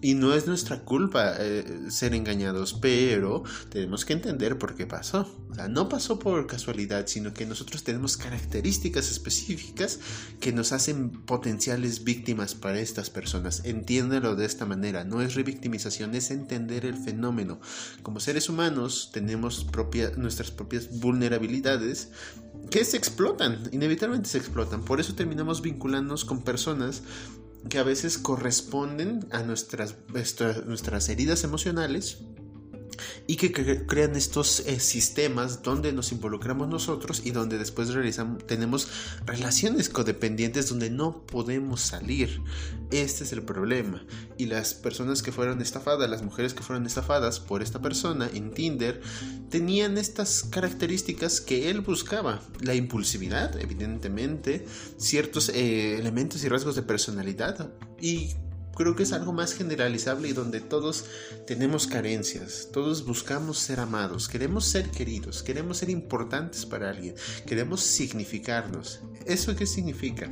Y 0.00 0.14
no 0.14 0.32
es 0.32 0.46
nuestra 0.46 0.84
culpa 0.84 1.34
eh, 1.38 1.86
ser 1.88 2.14
engañados, 2.14 2.74
pero 2.74 3.42
tenemos 3.68 4.04
que 4.04 4.12
entender 4.12 4.56
por 4.56 4.76
qué 4.76 4.86
pasó. 4.86 5.26
O 5.50 5.54
sea, 5.54 5.66
no 5.68 5.88
pasó 5.88 6.20
por 6.20 6.46
casualidad, 6.46 7.06
sino 7.08 7.34
que 7.34 7.46
nosotros 7.46 7.82
tenemos 7.82 8.16
características 8.16 9.10
específicas 9.10 9.98
que 10.38 10.52
nos 10.52 10.72
hacen 10.72 11.10
potenciales 11.10 12.04
víctimas 12.04 12.54
para 12.54 12.78
estas 12.78 13.10
personas. 13.10 13.62
Entiéndelo 13.64 14.36
de 14.36 14.46
esta 14.46 14.66
manera. 14.66 15.04
No 15.04 15.20
es 15.20 15.34
revictimización, 15.34 16.14
es 16.14 16.30
entender 16.30 16.86
el 16.86 16.96
fenómeno. 16.96 17.60
Como 18.02 18.20
seres 18.20 18.48
humanos 18.48 19.10
tenemos 19.12 19.66
nuestras 20.16 20.50
propias 20.52 21.00
vulnerabilidades 21.00 22.10
que 22.70 22.84
se 22.84 22.96
explotan, 22.96 23.68
inevitablemente 23.72 24.28
se 24.28 24.38
explotan. 24.38 24.84
Por 24.84 25.00
eso 25.00 25.14
terminamos 25.14 25.62
vinculándonos 25.62 26.24
con 26.24 26.42
personas 26.42 27.02
que 27.68 27.78
a 27.78 27.82
veces 27.82 28.18
corresponden 28.18 29.26
a 29.30 29.42
nuestras, 29.42 29.96
nuestras 30.66 31.08
heridas 31.08 31.44
emocionales 31.44 32.22
y 33.26 33.36
que 33.36 33.52
crean 33.86 34.16
estos 34.16 34.60
eh, 34.60 34.80
sistemas 34.80 35.62
donde 35.62 35.92
nos 35.92 36.12
involucramos 36.12 36.68
nosotros 36.68 37.22
y 37.24 37.30
donde 37.30 37.58
después 37.58 37.92
realizamos, 37.92 38.46
tenemos 38.46 38.88
relaciones 39.26 39.88
codependientes 39.88 40.68
donde 40.68 40.90
no 40.90 41.22
podemos 41.26 41.80
salir. 41.80 42.40
Este 42.90 43.24
es 43.24 43.32
el 43.32 43.42
problema. 43.42 44.04
Y 44.38 44.46
las 44.46 44.74
personas 44.74 45.22
que 45.22 45.32
fueron 45.32 45.60
estafadas, 45.60 46.08
las 46.08 46.22
mujeres 46.22 46.54
que 46.54 46.62
fueron 46.62 46.86
estafadas 46.86 47.40
por 47.40 47.62
esta 47.62 47.80
persona 47.80 48.30
en 48.32 48.52
Tinder, 48.52 49.00
tenían 49.50 49.98
estas 49.98 50.42
características 50.44 51.40
que 51.40 51.70
él 51.70 51.80
buscaba. 51.80 52.40
La 52.60 52.74
impulsividad, 52.74 53.58
evidentemente, 53.60 54.64
ciertos 54.96 55.48
eh, 55.50 55.98
elementos 55.98 56.42
y 56.44 56.48
rasgos 56.48 56.76
de 56.76 56.82
personalidad 56.82 57.70
y 58.00 58.34
creo 58.78 58.94
que 58.94 59.02
es 59.02 59.12
algo 59.12 59.32
más 59.32 59.52
generalizable 59.52 60.28
y 60.28 60.32
donde 60.32 60.60
todos 60.60 61.04
tenemos 61.46 61.88
carencias, 61.88 62.68
todos 62.72 63.04
buscamos 63.04 63.58
ser 63.58 63.80
amados, 63.80 64.28
queremos 64.28 64.64
ser 64.64 64.90
queridos, 64.90 65.42
queremos 65.42 65.78
ser 65.78 65.90
importantes 65.90 66.64
para 66.64 66.88
alguien, 66.88 67.16
queremos 67.44 67.80
significarnos. 67.80 69.00
¿Eso 69.26 69.56
qué 69.56 69.66
significa? 69.66 70.30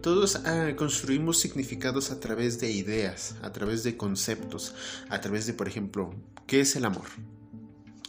Todos 0.00 0.36
ah, 0.36 0.72
construimos 0.74 1.38
significados 1.38 2.10
a 2.10 2.18
través 2.18 2.60
de 2.60 2.70
ideas, 2.70 3.36
a 3.42 3.52
través 3.52 3.82
de 3.82 3.96
conceptos, 3.96 4.74
a 5.10 5.20
través 5.20 5.46
de, 5.46 5.52
por 5.52 5.68
ejemplo, 5.68 6.14
¿qué 6.46 6.60
es 6.60 6.76
el 6.76 6.86
amor? 6.86 7.06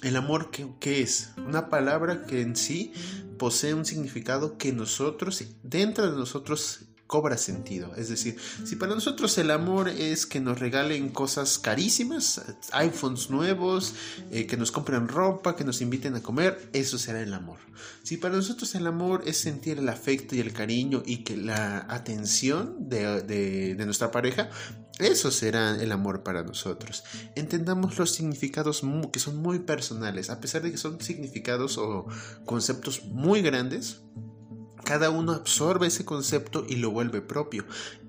El 0.01 0.15
amor, 0.15 0.49
¿qué, 0.49 0.67
¿qué, 0.79 1.01
es? 1.01 1.31
Una 1.37 1.69
palabra 1.69 2.25
que 2.25 2.41
en 2.41 2.55
sí 2.55 2.93
posee 3.37 3.73
un 3.73 3.85
significado 3.85 4.57
que 4.57 4.71
nosotros, 4.71 5.43
dentro 5.63 6.09
de 6.09 6.17
nosotros, 6.17 6.85
cobra 7.07 7.37
sentido. 7.37 7.93
Es 7.95 8.09
decir, 8.09 8.37
si 8.65 8.75
para 8.75 8.95
nosotros 8.95 9.37
el 9.37 9.51
amor 9.51 9.89
es 9.89 10.25
que 10.25 10.39
nos 10.39 10.59
regalen 10.59 11.09
cosas 11.09 11.59
carísimas, 11.59 12.41
iPhones 12.71 13.29
nuevos, 13.29 13.93
eh, 14.31 14.47
que 14.47 14.57
nos 14.57 14.71
compren 14.71 15.07
ropa, 15.07 15.55
que 15.55 15.63
nos 15.63 15.81
inviten 15.81 16.15
a 16.15 16.23
comer, 16.23 16.69
eso 16.73 16.97
será 16.97 17.21
el 17.21 17.33
amor. 17.33 17.59
Si 18.03 18.17
para 18.17 18.35
nosotros 18.35 18.73
el 18.75 18.87
amor 18.87 19.23
es 19.25 19.37
sentir 19.37 19.77
el 19.77 19.89
afecto 19.89 20.35
y 20.35 20.39
el 20.39 20.53
cariño 20.53 21.03
y 21.05 21.23
que 21.23 21.37
la 21.37 21.85
atención 21.89 22.89
de, 22.89 23.21
de 23.21 23.85
nuestra 23.85 24.11
pareja, 24.11 24.49
eso 24.97 25.29
será 25.29 25.75
el 25.81 25.91
amor 25.91 26.23
para 26.23 26.43
nosotros. 26.43 27.03
Entendamos 27.35 27.99
los 27.99 28.11
significados 28.11 28.81
que 29.11 29.19
son 29.19 29.37
muy 29.37 29.59
personales, 29.59 30.29
a 30.29 30.39
pesar 30.39 30.61
de 30.61 30.71
que 30.71 30.77
son 30.77 31.01
significados 31.01 31.77
o 31.77 32.07
conceptos 32.45 33.03
muy 33.03 33.41
grandes 33.41 34.01
cada 34.85 35.09
uno 35.09 35.33
absorbe 35.33 35.87
ese 35.87 36.05
concepto 36.05 36.65
y 36.69 36.77
lo 36.77 36.91
vuelve 36.91 37.21
propio. 37.21 37.65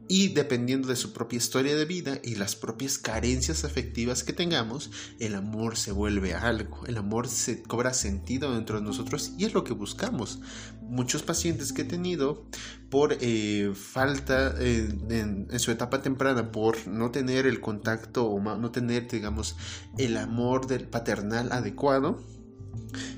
Y 0.09 0.28
dependiendo 0.28 0.87
de 0.87 0.95
su 0.95 1.12
propia 1.12 1.38
historia 1.38 1.75
de 1.75 1.85
vida 1.85 2.21
y 2.23 2.37
las 2.37 2.54
propias 2.54 2.97
carencias 2.97 3.64
afectivas 3.64 4.23
que 4.23 4.33
tengamos, 4.33 4.92
el 5.18 5.35
amor 5.35 5.76
se 5.76 5.90
vuelve 5.90 6.33
algo, 6.33 6.87
el 6.87 6.97
amor 6.97 7.26
se 7.26 7.61
cobra 7.62 7.92
sentido 7.92 8.54
dentro 8.54 8.78
de 8.78 8.85
nosotros 8.85 9.33
y 9.37 9.47
es 9.47 9.54
lo 9.54 9.64
que 9.64 9.73
buscamos. 9.73 10.38
Muchos 10.83 11.25
pacientes 11.25 11.73
que 11.73 11.83
he 11.83 11.87
tenido 11.87 12.47
por 12.88 13.16
eh, 13.21 13.73
falta 13.75 14.54
eh, 14.61 14.88
en, 15.11 15.49
en, 15.50 15.59
su 15.59 15.73
etapa 15.73 16.02
temprana, 16.02 16.52
por 16.52 16.87
no 16.87 17.11
tener 17.11 17.45
el 17.45 17.61
contacto 17.61 18.26
o 18.26 18.40
no 18.40 18.71
tener, 18.71 19.09
digamos, 19.09 19.56
el 19.99 20.16
amor 20.18 20.68
del 20.68 20.87
paternal 20.87 21.50
adecuado, 21.50 22.23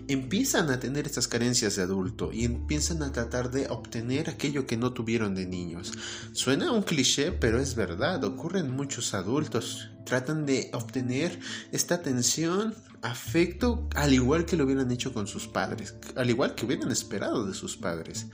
empiezan 0.09 0.71
a 0.71 0.81
tener 0.81 1.07
estas 1.07 1.29
carencias 1.29 1.77
de 1.77 1.83
adulto 1.83 2.33
y 2.33 2.45
empiezan 2.45 3.03
a 3.03 3.13
tratar 3.13 3.51
de 3.51 3.69
obtener 3.69 4.31
aquello 4.31 4.67
que 4.67 4.77
no 4.77 4.93
tuvieron 4.93 5.35
de 5.35 5.47
niños. 5.47 5.93
Suena 6.33 6.73
un 6.73 6.83
cliché, 6.83 7.33
pero 7.33 7.61
es 7.61 7.75
verdad, 7.75 8.25
ocurren 8.25 8.71
muchos 8.71 9.15
adultos. 9.15 9.91
Tratan 10.05 10.47
de 10.47 10.71
obtener 10.73 11.39
esta 11.71 11.97
atención, 11.97 12.75
afecto, 13.03 13.87
al 13.95 14.15
igual 14.15 14.47
que 14.47 14.57
lo 14.57 14.65
hubieran 14.65 14.91
hecho 14.91 15.13
con 15.13 15.27
sus 15.27 15.47
padres, 15.47 15.95
al 16.17 16.31
igual 16.31 16.55
que 16.55 16.65
hubieran 16.65 16.91
esperado 16.91 17.47
de 17.47 17.53
sus 17.55 17.77
padres. 17.77 18.27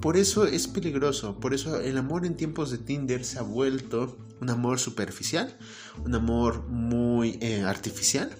Por 0.00 0.16
eso 0.16 0.46
es 0.46 0.66
peligroso, 0.66 1.38
por 1.38 1.52
eso 1.52 1.78
el 1.78 1.98
amor 1.98 2.24
en 2.24 2.34
tiempos 2.34 2.70
de 2.70 2.78
Tinder 2.78 3.22
se 3.22 3.38
ha 3.38 3.42
vuelto 3.42 4.16
un 4.40 4.48
amor 4.48 4.78
superficial, 4.78 5.54
un 6.02 6.14
amor 6.14 6.66
muy 6.68 7.38
eh, 7.42 7.62
artificial, 7.62 8.30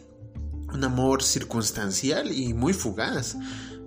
un 0.72 0.84
amor 0.84 1.22
circunstancial 1.22 2.32
y 2.32 2.54
muy 2.54 2.72
fugaz. 2.72 3.36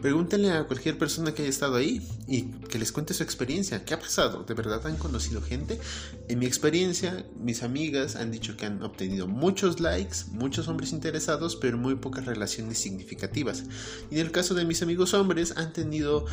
Pregúntenle 0.02 0.52
a 0.52 0.66
cualquier 0.66 0.98
persona 0.98 1.34
que 1.34 1.44
haya 1.44 1.50
estado 1.50 1.78
ahí 1.78 2.06
y 2.28 2.52
que 2.68 2.78
les 2.78 2.92
cuente 2.92 3.14
su 3.14 3.24
experiencia. 3.24 3.86
¿Qué 3.86 3.94
ha 3.94 4.00
pasado? 4.02 4.44
¿De 4.44 4.54
verdad 4.54 4.86
han 4.86 4.98
conocido 4.98 5.42
gente? 5.42 5.80
En 6.28 6.40
mi 6.40 6.46
experiencia, 6.46 7.26
mis 7.40 7.64
amigas 7.64 8.18
han 8.18 8.30
dicho 8.30 8.58
que 8.58 8.66
han 8.66 8.84
obtenido 8.84 9.28
muchos 9.28 9.80
likes, 9.80 10.18
muchos 10.32 10.68
hombres 10.68 10.92
interesados, 10.92 11.56
pero 11.56 11.78
muy 11.78 11.96
pocas 11.96 12.26
relaciones 12.26 12.80
significativas. 12.80 13.64
Y 14.12 14.16
en 14.16 14.26
el 14.26 14.32
caso 14.32 14.54
de 14.56 14.66
mis 14.66 14.82
amigos 14.82 15.14
hombres, 15.14 15.54
han 15.56 15.72
tenido 15.72 16.26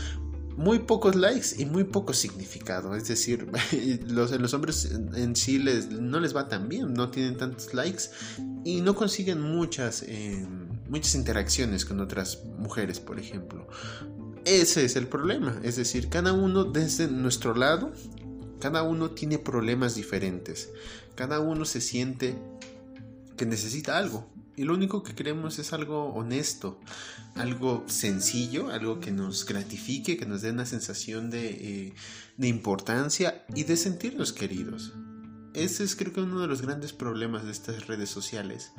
muy 0.60 0.80
pocos 0.80 1.16
likes 1.16 1.54
y 1.56 1.64
muy 1.64 1.84
poco 1.84 2.12
significado. 2.12 2.94
Es 2.94 3.08
decir, 3.08 3.50
los, 4.06 4.30
los 4.30 4.52
hombres 4.52 4.92
en 5.14 5.34
sí 5.34 5.58
les, 5.58 5.88
no 5.88 6.20
les 6.20 6.36
va 6.36 6.48
tan 6.48 6.68
bien, 6.68 6.92
no 6.92 7.08
tienen 7.08 7.38
tantos 7.38 7.72
likes 7.72 8.04
y 8.62 8.82
no 8.82 8.94
consiguen 8.94 9.40
muchas, 9.40 10.02
eh, 10.06 10.46
muchas 10.86 11.14
interacciones 11.14 11.86
con 11.86 11.98
otras 12.00 12.44
mujeres, 12.58 13.00
por 13.00 13.18
ejemplo. 13.18 13.66
Ese 14.44 14.84
es 14.84 14.96
el 14.96 15.06
problema. 15.06 15.58
Es 15.62 15.76
decir, 15.76 16.10
cada 16.10 16.34
uno 16.34 16.64
desde 16.64 17.08
nuestro 17.08 17.54
lado, 17.54 17.94
cada 18.60 18.82
uno 18.82 19.12
tiene 19.12 19.38
problemas 19.38 19.94
diferentes. 19.94 20.68
Cada 21.14 21.40
uno 21.40 21.64
se 21.64 21.80
siente 21.80 22.36
que 23.38 23.46
necesita 23.46 23.96
algo. 23.96 24.30
Y 24.60 24.64
lo 24.64 24.74
único 24.74 25.02
que 25.02 25.14
queremos 25.14 25.58
es 25.58 25.72
algo 25.72 26.12
honesto, 26.12 26.78
algo 27.34 27.82
sencillo, 27.86 28.68
algo 28.68 29.00
que 29.00 29.10
nos 29.10 29.46
gratifique, 29.46 30.18
que 30.18 30.26
nos 30.26 30.42
dé 30.42 30.50
una 30.50 30.66
sensación 30.66 31.30
de, 31.30 31.48
eh, 31.48 31.94
de 32.36 32.48
importancia 32.48 33.46
y 33.54 33.64
de 33.64 33.78
sentirnos 33.78 34.34
queridos. 34.34 34.92
Ese 35.54 35.82
es 35.82 35.96
creo 35.96 36.12
que 36.12 36.20
uno 36.20 36.42
de 36.42 36.46
los 36.46 36.60
grandes 36.60 36.92
problemas 36.92 37.46
de 37.46 37.52
estas 37.52 37.86
redes 37.86 38.10
sociales, 38.10 38.72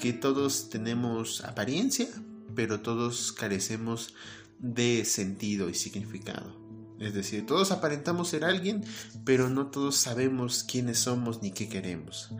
que 0.00 0.12
todos 0.12 0.70
tenemos 0.70 1.42
apariencia, 1.42 2.06
pero 2.54 2.78
todos 2.78 3.32
carecemos 3.32 4.14
de 4.60 5.04
sentido 5.04 5.68
y 5.68 5.74
significado. 5.74 6.56
Es 7.00 7.12
decir, 7.12 7.44
todos 7.44 7.72
aparentamos 7.72 8.28
ser 8.28 8.44
alguien, 8.44 8.84
pero 9.24 9.48
no 9.48 9.66
todos 9.66 9.96
sabemos 9.96 10.62
quiénes 10.62 11.00
somos 11.00 11.42
ni 11.42 11.50
qué 11.50 11.68
queremos. 11.68 12.30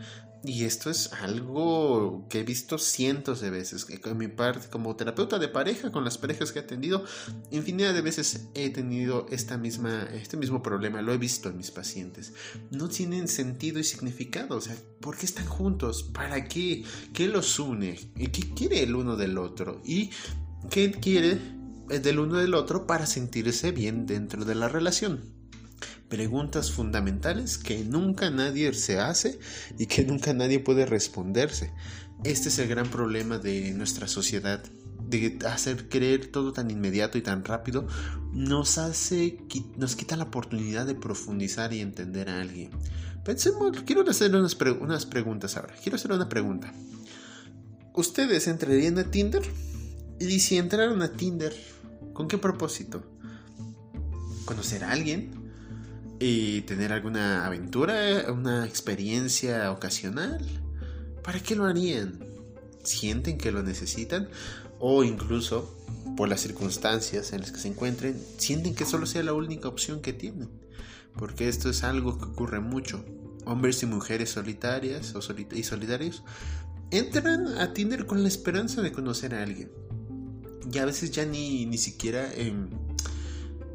Y 0.45 0.64
esto 0.64 0.88
es 0.88 1.12
algo 1.14 2.26
que 2.28 2.40
he 2.40 2.42
visto 2.45 2.78
cientos 2.78 3.40
de 3.40 3.50
veces. 3.50 3.85
Con 3.85 4.16
mi 4.16 4.28
parte, 4.28 4.68
como 4.68 4.95
terapeuta 4.95 5.38
de 5.38 5.49
pareja, 5.49 5.90
con 5.90 6.04
las 6.04 6.16
parejas 6.16 6.52
que 6.52 6.61
he 6.61 6.62
atendido, 6.62 7.04
infinidad 7.50 7.92
de 7.92 8.02
veces 8.02 8.49
he 8.54 8.71
tenido 8.71 9.26
esta 9.30 9.59
misma, 9.59 10.04
este 10.14 10.37
mismo 10.37 10.62
problema. 10.62 11.02
Lo 11.02 11.12
he 11.12 11.18
visto 11.18 11.49
en 11.49 11.57
mis 11.57 11.73
pacientes. 11.73 12.35
No 12.71 12.88
tienen 12.88 13.26
sentido 13.26 13.80
y 13.80 13.85
significado. 13.85 14.57
O 14.57 14.61
sea, 14.61 14.76
¿por 15.00 15.16
qué 15.16 15.26
están 15.26 15.47
juntos? 15.47 16.04
¿Para 16.04 16.47
qué? 16.47 16.85
¿Qué 17.12 17.26
los 17.26 17.59
une? 17.59 17.99
¿Y 18.16 18.28
qué 18.28 18.54
quiere 18.54 18.83
el 18.83 18.95
uno 18.95 19.16
del 19.16 19.38
otro? 19.38 19.83
¿Y 19.85 20.11
qué 20.71 20.92
quiere 20.92 21.38
del 21.88 22.21
uno 22.21 22.37
del 22.37 22.54
otro 22.54 22.87
para 22.87 23.07
sentirse 23.07 23.73
bien 23.73 24.07
dentro 24.07 24.45
de 24.45 24.54
la 24.54 24.68
relación? 24.68 25.38
Preguntas 26.08 26.73
fundamentales 26.73 27.58
que 27.58 27.85
nunca 27.85 28.30
nadie 28.30 28.73
se 28.75 28.99
hace 28.99 29.38
y 29.78 29.87
que 29.87 30.04
nunca 30.04 30.32
nadie 30.32 30.61
puede 30.61 30.87
responderse. 30.87 31.73
Este 32.25 32.49
es 32.49 32.58
el 32.58 32.68
gran 32.68 32.88
problema 32.90 33.38
de 33.38 33.73
nuestra 33.73 34.08
sociedad, 34.08 34.62
de 35.08 35.38
hacer 35.47 35.88
creer 35.88 36.26
todo 36.26 36.52
tan 36.52 36.70
inmediato 36.70 37.16
y 37.16 37.23
tan 37.23 37.44
rápido, 37.44 37.87
nos 38.32 38.78
hace, 38.78 39.38
nos 39.76 39.97
quita 39.97 40.16
la 40.16 40.25
oportunidad 40.25 40.87
de 40.87 40.94
profundizar 40.94 41.73
y 41.73 41.80
entender 41.80 42.28
a 42.28 42.40
alguien. 42.40 42.70
Pensemos, 43.25 43.82
quiero 43.82 44.08
hacer 44.08 44.35
unas, 44.35 44.54
preguntas 45.06 45.56
ahora. 45.56 45.75
Quiero 45.82 45.97
hacer 45.97 46.12
una 46.12 46.28
pregunta. 46.28 46.73
¿Ustedes 47.94 48.49
entrarían 48.49 48.99
a 48.99 49.11
Tinder? 49.11 49.42
Y 50.18 50.40
si 50.40 50.56
entraron 50.56 51.02
a 51.02 51.12
Tinder, 51.12 51.54
¿con 52.12 52.26
qué 52.26 52.38
propósito? 52.38 53.04
¿Conocer 54.44 54.82
a 54.85 54.92
alguien? 54.92 55.38
Y 56.21 56.63
tener 56.63 56.93
alguna 56.93 57.47
aventura, 57.47 58.27
una 58.33 58.67
experiencia 58.67 59.71
ocasional. 59.71 60.45
¿Para 61.23 61.41
qué 61.41 61.55
lo 61.55 61.65
harían? 61.65 62.19
¿Sienten 62.83 63.39
que 63.39 63.53
lo 63.53 63.63
necesitan? 63.63 64.29
O 64.81 65.05
incluso, 65.05 65.77
por 66.17 66.29
las 66.29 66.41
circunstancias 66.41 67.33
en 67.33 67.41
las 67.41 67.53
que 67.53 67.61
se 67.61 67.69
encuentren, 67.69 68.21
sienten 68.39 68.75
que 68.75 68.85
solo 68.85 69.07
sea 69.07 69.23
la 69.23 69.35
única 69.35 69.69
opción 69.69 70.01
que 70.01 70.13
tienen. 70.13 70.49
Porque 71.17 71.49
esto 71.49 71.71
es 71.71 71.85
algo 71.85 72.19
que 72.19 72.25
ocurre 72.25 72.61
mucho. 72.61 73.05
Hombres 73.45 73.83
y 73.83 73.87
mujeres 73.87 74.31
solitarias 74.31 75.15
o 75.15 75.21
y 75.53 75.63
solitarios 75.63 76.23
entran 76.91 77.59
a 77.59 77.73
Tinder 77.73 78.07
con 78.07 78.23
la 78.23 78.29
esperanza 78.29 78.83
de 78.83 78.93
conocer 78.93 79.35
a 79.35 79.43
alguien. 79.43 79.71
Y 80.73 80.79
a 80.79 80.85
veces 80.85 81.13
ya 81.13 81.25
ni, 81.25 81.67
ni 81.67 81.79
siquiera... 81.79 82.29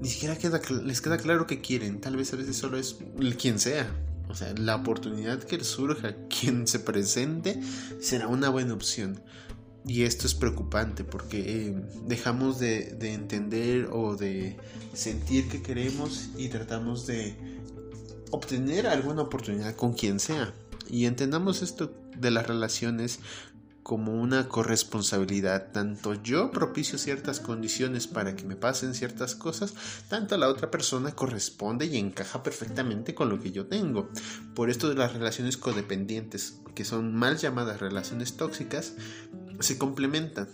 ni 0.03 0.10
siquiera 0.10 0.38
les 0.83 1.00
queda 1.00 1.17
claro 1.17 1.48
que 1.48 1.62
quieren. 1.62 2.01
Tal 2.01 2.17
vez 2.17 2.33
a 2.33 2.36
veces 2.36 2.57
solo 2.57 2.77
es 2.77 2.98
quien 3.39 3.57
sea. 3.57 3.89
O 4.27 4.36
sea, 4.36 4.53
la 4.55 4.75
oportunidad 4.75 5.41
que 5.41 5.63
surja, 5.63 6.13
quien 6.29 6.67
se 6.67 6.79
presente, 6.79 7.62
será 8.01 8.27
una 8.27 8.50
buena 8.50 8.74
opción. 8.74 9.22
Y 9.86 10.03
esto 10.03 10.27
es 10.27 10.33
preocupante 10.33 11.05
porque 11.05 11.67
eh, 11.67 11.75
dejamos 12.05 12.60
de, 12.60 12.95
de, 13.00 13.13
entender 13.13 13.88
o 13.93 14.17
de 14.17 14.57
sentir 14.93 15.48
que 15.48 15.62
queremos 15.62 16.31
y 16.38 16.50
tratamos 16.50 17.07
de 17.07 17.36
obtener 18.31 18.88
alguna 18.88 19.22
oportunidad 19.22 19.74
con 19.77 19.93
quien 19.93 20.19
sea. 20.19 20.53
Y 20.89 21.05
entendamos 21.05 21.62
esto 21.62 21.93
de 22.17 22.29
las 22.29 22.45
relaciones 22.45 23.19
como 23.84 24.13
una 24.13 24.48
corresponsabilidad. 24.48 25.72
Tanto 25.72 26.13
yo 26.24 26.52
propicio 26.52 26.98
ciertas 26.98 27.42
condiciones 27.42 28.08
para 28.08 28.36
que 28.36 28.46
me 28.46 28.56
pasen 28.56 28.94
ciertas 28.94 29.36
cosas, 29.36 29.74
tanto 30.08 30.38
la 30.38 30.48
otra 30.48 30.72
persona 30.72 31.12
corresponde 31.12 31.86
y 31.86 31.98
encaja 31.98 32.42
perfectamente 32.42 33.13
con 33.13 33.30
lo 33.30 33.40
que 33.42 33.52
yo 33.52 33.68
tengo. 33.68 34.10
Por 34.56 34.70
esto 34.70 34.92
las 34.94 35.13
relaciones 35.13 35.58
codependientes, 35.58 36.60
que 36.74 36.86
son 36.86 37.13
mal 37.13 37.38
llamadas 37.38 37.82
relaciones 37.82 38.38
tóxicas, 38.38 38.94
se 39.60 39.78
complementan. 39.78 40.48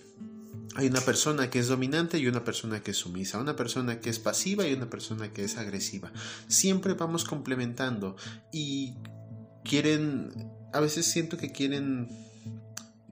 Hay 0.76 0.88
una 0.88 1.02
persona 1.02 1.50
que 1.50 1.60
es 1.60 1.68
dominante 1.68 2.20
y 2.20 2.28
una 2.28 2.44
persona 2.44 2.82
que 2.82 2.92
es 2.92 2.98
sumisa, 2.98 3.40
una 3.40 3.56
persona 3.56 4.00
que 4.00 4.10
es 4.10 4.20
pasiva 4.20 4.68
y 4.68 4.74
una 4.74 4.90
persona 4.90 5.32
que 5.34 5.44
es 5.44 5.58
agresiva. 5.58 6.12
Siempre 6.48 6.94
vamos 6.94 7.26
complementando 7.26 8.16
y 8.52 8.96
quieren, 9.64 10.52
a 10.72 10.80
veces 10.80 11.06
siento 11.08 11.38
que 11.38 11.52
quieren 11.52 12.29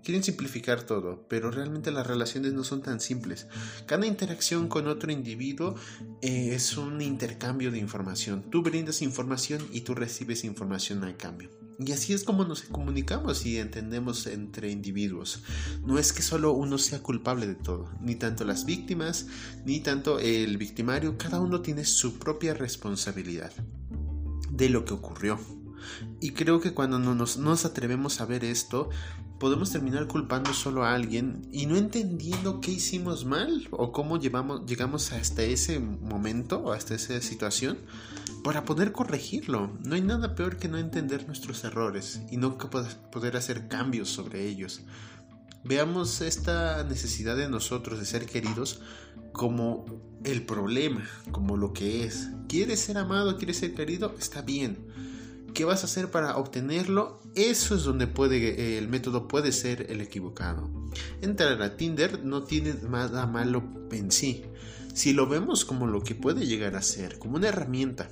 quieren 0.08 0.24
simplificar 0.24 0.84
todo, 0.84 1.26
pero 1.28 1.52
realmente 1.52 1.92
las 1.92 2.08
relaciones 2.08 2.54
no 2.54 2.64
son 2.64 2.82
tan 2.82 3.02
simples. 3.02 3.46
Cada 3.88 4.06
interacción 4.06 4.70
con 4.70 4.88
otro 4.88 5.12
individuo 5.12 5.76
eh, 6.22 6.52
es 6.54 6.78
un 6.78 7.02
intercambio 7.02 7.72
de 7.72 7.80
información. 7.80 8.50
Tú 8.50 8.62
brindas 8.62 9.02
información 9.02 9.68
y 9.74 9.82
tú 9.82 9.96
recibes 9.96 10.46
información 10.46 11.04
a 11.04 11.18
cambio. 11.18 11.50
Y 11.78 11.92
así 11.92 12.14
es 12.14 12.24
como 12.24 12.46
nos 12.46 12.62
comunicamos 12.62 13.46
y 13.46 13.58
entendemos 13.58 14.28
entre 14.28 14.72
individuos. 14.72 15.44
No 15.86 16.00
es 16.00 16.14
que 16.14 16.22
solo 16.22 16.54
uno 16.54 16.78
sea 16.78 17.04
culpable 17.04 17.46
de 17.46 17.56
todo, 17.56 17.92
ni 18.00 18.16
tanto 18.16 18.46
las 18.46 18.64
víctimas, 18.64 19.28
ni 19.66 19.82
tanto 19.82 20.20
el 20.20 20.56
victimario, 20.56 21.18
cada 21.18 21.42
uno 21.42 21.60
tiene 21.60 21.84
su 21.84 22.18
propia 22.18 22.54
responsabilidad 22.54 23.52
de 24.52 24.70
lo 24.70 24.86
que 24.86 24.94
ocurrió. 24.94 25.38
Y 26.22 26.32
creo 26.32 26.62
que 26.62 26.74
cuando 26.74 26.98
no 26.98 27.14
nos, 27.14 27.38
nos 27.38 27.66
atrevemos 27.66 28.22
a 28.22 28.26
ver 28.26 28.46
esto, 28.46 28.90
podemos 29.40 29.72
terminar 29.72 30.08
culpando 30.08 30.54
solo 30.54 30.84
a 30.84 30.94
alguien 30.94 31.48
y 31.52 31.66
no 31.66 31.76
entendiendo 31.76 32.60
qué 32.60 32.72
hicimos 32.72 33.26
mal 33.26 33.68
o 33.72 33.92
cómo 33.92 34.20
llevamos, 34.20 34.66
llegamos 34.66 35.12
hasta 35.12 35.44
ese 35.44 35.80
momento 35.80 36.60
o 36.60 36.72
hasta 36.72 36.96
esa 36.96 37.22
situación 37.22 37.78
para 38.44 38.66
poder 38.66 38.92
corregirlo. 38.92 39.72
No 39.84 39.96
hay 39.96 40.02
nada 40.02 40.36
peor 40.36 40.58
que 40.58 40.68
no 40.68 40.78
entender 40.78 41.28
nuestros 41.28 41.64
errores 41.64 42.22
y 42.32 42.38
no 42.38 42.58
poder 42.58 43.38
hacer 43.38 43.68
cambios 43.68 44.10
sobre 44.10 44.48
ellos. 44.48 44.82
Veamos 45.64 46.22
esta 46.22 46.84
necesidad 46.84 47.36
de 47.36 47.50
nosotros 47.50 48.00
de 48.00 48.06
ser 48.06 48.26
queridos 48.26 48.82
como 49.34 49.86
el 50.24 50.44
problema, 50.46 51.08
como 51.32 51.58
lo 51.58 51.74
que 51.74 52.04
es. 52.04 52.30
¿Quieres 52.48 52.80
ser 52.80 52.98
amado? 52.98 53.38
¿Quieres 53.38 53.58
ser 53.58 53.76
querido? 53.76 54.16
Está 54.18 54.42
bien 54.42 54.78
¿Qué 55.58 55.66
vas 55.66 55.82
a 55.82 55.88
hacer 55.88 56.12
para 56.12 56.38
obtenerlo? 56.38 57.20
Eso 57.34 57.74
es 57.74 57.82
donde 57.82 58.06
puede, 58.06 58.78
el 58.78 58.88
método 58.90 59.28
puede 59.28 59.52
ser 59.52 59.88
el 59.90 60.02
equivocado. 60.02 60.70
Entrar 61.24 61.60
a 61.64 61.76
Tinder 61.76 62.24
no 62.24 62.44
tiene 62.44 62.76
nada 62.88 63.26
malo 63.26 63.64
en 63.90 64.12
sí. 64.12 64.44
Si 64.94 65.14
lo 65.14 65.26
vemos 65.26 65.66
como 65.66 65.88
lo 65.88 66.04
que 66.04 66.14
puede 66.14 66.46
llegar 66.46 66.76
a 66.76 66.84
ser, 66.84 67.18
como 67.18 67.38
una 67.38 67.48
herramienta, 67.48 68.08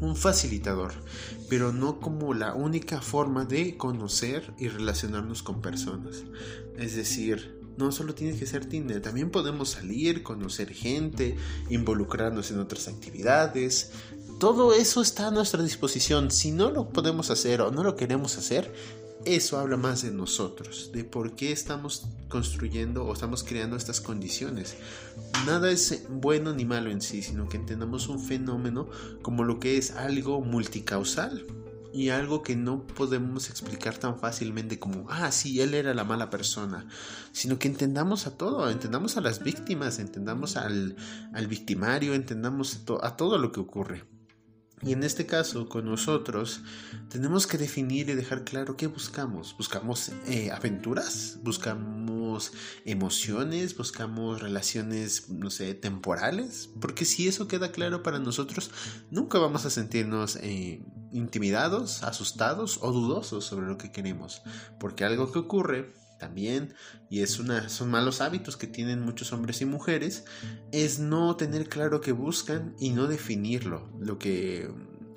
un 0.00 0.16
facilitador, 0.16 0.92
pero 1.48 1.72
no 1.72 2.00
como 2.00 2.34
la 2.34 2.52
única 2.54 3.00
forma 3.00 3.44
de 3.44 3.76
conocer 3.76 4.52
y 4.58 4.66
relacionarnos 4.66 5.44
con 5.44 5.62
personas. 5.62 6.24
Es 6.76 6.96
decir, 6.96 7.60
no 7.76 7.92
solo 7.92 8.14
tiene 8.14 8.38
que 8.38 8.46
ser 8.46 8.66
Tinder, 8.66 9.00
también 9.00 9.30
podemos 9.30 9.70
salir, 9.70 10.22
conocer 10.22 10.72
gente, 10.72 11.36
involucrarnos 11.68 12.50
en 12.50 12.58
otras 12.58 12.88
actividades, 12.88 13.92
todo 14.38 14.74
eso 14.74 15.00
está 15.00 15.28
a 15.28 15.30
nuestra 15.30 15.62
disposición. 15.62 16.30
Si 16.30 16.50
no 16.52 16.70
lo 16.70 16.90
podemos 16.90 17.30
hacer 17.30 17.62
o 17.62 17.70
no 17.70 17.82
lo 17.82 17.96
queremos 17.96 18.36
hacer, 18.36 18.70
eso 19.24 19.58
habla 19.58 19.76
más 19.76 20.02
de 20.02 20.10
nosotros, 20.10 20.90
de 20.92 21.04
por 21.04 21.34
qué 21.34 21.50
estamos 21.50 22.06
construyendo 22.28 23.04
o 23.04 23.12
estamos 23.12 23.42
creando 23.42 23.76
estas 23.76 24.00
condiciones. 24.00 24.76
Nada 25.46 25.70
es 25.70 26.04
bueno 26.08 26.52
ni 26.52 26.64
malo 26.64 26.90
en 26.90 27.00
sí, 27.00 27.22
sino 27.22 27.48
que 27.48 27.56
entendamos 27.56 28.08
un 28.08 28.20
fenómeno 28.20 28.88
como 29.22 29.42
lo 29.42 29.58
que 29.58 29.78
es 29.78 29.92
algo 29.92 30.40
multicausal 30.42 31.46
y 31.92 32.10
algo 32.10 32.42
que 32.42 32.56
no 32.56 32.86
podemos 32.86 33.48
explicar 33.48 33.96
tan 33.96 34.18
fácilmente 34.18 34.78
como, 34.78 35.06
ah, 35.08 35.32
sí, 35.32 35.62
él 35.62 35.72
era 35.72 35.94
la 35.94 36.04
mala 36.04 36.28
persona, 36.28 36.86
sino 37.32 37.58
que 37.58 37.68
entendamos 37.68 38.26
a 38.26 38.36
todo, 38.36 38.68
entendamos 38.68 39.16
a 39.16 39.22
las 39.22 39.42
víctimas, 39.42 39.98
entendamos 39.98 40.56
al, 40.56 40.94
al 41.32 41.46
victimario, 41.46 42.12
entendamos 42.12 42.80
a 43.02 43.16
todo 43.16 43.38
lo 43.38 43.50
que 43.50 43.60
ocurre. 43.60 44.15
Y 44.82 44.92
en 44.92 45.02
este 45.04 45.24
caso, 45.24 45.68
con 45.70 45.86
nosotros, 45.86 46.60
tenemos 47.08 47.46
que 47.46 47.56
definir 47.56 48.10
y 48.10 48.14
dejar 48.14 48.44
claro 48.44 48.76
qué 48.76 48.86
buscamos. 48.86 49.56
¿Buscamos 49.56 50.10
eh, 50.26 50.50
aventuras? 50.50 51.38
¿Buscamos 51.42 52.52
emociones? 52.84 53.74
¿Buscamos 53.74 54.42
relaciones, 54.42 55.30
no 55.30 55.48
sé, 55.50 55.72
temporales? 55.72 56.68
Porque 56.78 57.06
si 57.06 57.26
eso 57.26 57.48
queda 57.48 57.72
claro 57.72 58.02
para 58.02 58.18
nosotros, 58.18 58.70
nunca 59.10 59.38
vamos 59.38 59.64
a 59.64 59.70
sentirnos 59.70 60.36
eh, 60.36 60.84
intimidados, 61.10 62.02
asustados 62.02 62.78
o 62.82 62.92
dudosos 62.92 63.46
sobre 63.46 63.66
lo 63.66 63.78
que 63.78 63.90
queremos. 63.90 64.42
Porque 64.78 65.04
algo 65.04 65.32
que 65.32 65.38
ocurre 65.38 65.94
también, 66.18 66.74
y 67.10 67.20
es 67.20 67.38
una, 67.38 67.68
son 67.68 67.90
malos 67.90 68.20
hábitos 68.20 68.56
que 68.56 68.66
tienen 68.66 69.02
muchos 69.02 69.32
hombres 69.32 69.60
y 69.60 69.64
mujeres, 69.64 70.24
es 70.72 70.98
no 70.98 71.36
tener 71.36 71.68
claro 71.68 72.00
qué 72.00 72.12
buscan 72.12 72.74
y 72.78 72.90
no 72.90 73.06
definirlo. 73.06 73.90
Lo 73.98 74.18
que 74.18 74.70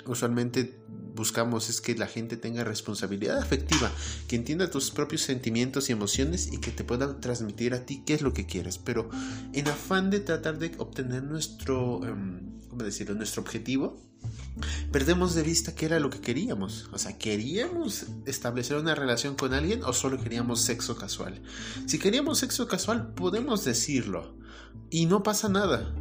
usualmente 0.06 0.80
buscamos 1.16 1.70
es 1.70 1.82
que 1.82 1.96
la 1.96 2.08
gente 2.08 2.38
tenga 2.38 2.64
responsabilidad 2.64 3.40
afectiva, 3.40 3.92
que 4.28 4.36
entienda 4.36 4.72
tus 4.72 4.92
propios 4.92 5.22
sentimientos 5.22 5.90
y 5.90 5.94
emociones 5.94 6.52
y 6.52 6.60
que 6.60 6.72
te 6.72 6.84
pueda 6.84 7.20
transmitir 7.20 7.74
a 7.74 7.86
ti 7.86 8.04
qué 8.06 8.14
es 8.14 8.22
lo 8.22 8.34
que 8.34 8.46
quieres, 8.46 8.78
pero 8.78 9.10
en 9.54 9.68
afán 9.68 10.10
de 10.10 10.22
tratar 10.22 10.60
de 10.60 10.72
obtener 10.78 11.24
nuestro, 11.24 12.06
em, 12.06 12.62
¿cómo 12.70 12.84
decirlo?, 12.84 13.16
nuestro 13.16 13.42
objetivo, 13.42 14.09
perdemos 14.92 15.36
de 15.36 15.44
vista 15.44 15.76
qué 15.76 15.86
era 15.86 16.00
lo 16.00 16.10
que 16.10 16.20
queríamos. 16.20 16.90
O 16.92 16.98
sea, 16.98 17.18
¿queríamos 17.18 18.08
establecer 18.26 18.78
una 18.78 18.96
relación 18.96 19.36
con 19.36 19.54
alguien 19.54 19.84
o 19.84 19.94
solo 19.94 20.22
queríamos 20.22 20.62
sexo 20.62 20.96
casual? 20.96 21.42
Si 21.86 22.00
queríamos 22.00 22.40
sexo 22.40 22.68
casual, 22.68 23.14
podemos 23.14 23.64
decirlo 23.64 24.36
y 24.90 25.06
no 25.06 25.24
pasa 25.24 25.50
nada. 25.50 25.94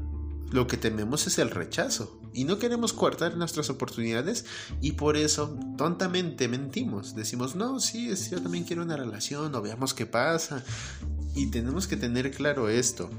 Lo 0.50 0.66
que 0.66 0.78
tememos 0.78 1.26
es 1.26 1.38
el 1.38 1.50
rechazo 1.50 2.18
y 2.32 2.44
no 2.44 2.58
queremos 2.58 2.94
coartar 2.94 3.36
nuestras 3.36 3.68
oportunidades 3.68 4.46
y 4.80 4.92
por 4.92 5.18
eso 5.18 5.58
tontamente 5.76 6.48
mentimos. 6.48 7.14
Decimos, 7.14 7.54
no, 7.54 7.80
sí, 7.80 8.10
yo 8.30 8.40
también 8.40 8.64
quiero 8.64 8.82
una 8.82 8.96
relación 8.96 9.54
o 9.54 9.60
veamos 9.60 9.92
qué 9.92 10.06
pasa. 10.06 10.64
Y 11.34 11.50
tenemos 11.50 11.86
que 11.86 11.98
tener 11.98 12.30
claro 12.30 12.70
esto. 12.70 13.10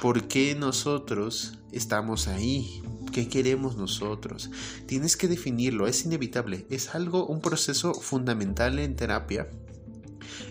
¿Por 0.00 0.28
qué 0.28 0.54
nosotros 0.54 1.58
estamos 1.72 2.28
ahí? 2.28 2.82
¿Qué 3.12 3.28
queremos 3.28 3.76
nosotros? 3.76 4.50
Tienes 4.86 5.16
que 5.16 5.28
definirlo, 5.28 5.86
es 5.86 6.04
inevitable, 6.04 6.66
es 6.70 6.94
algo, 6.94 7.26
un 7.26 7.40
proceso 7.40 7.94
fundamental 7.94 8.78
en 8.78 8.94
terapia. 8.94 9.48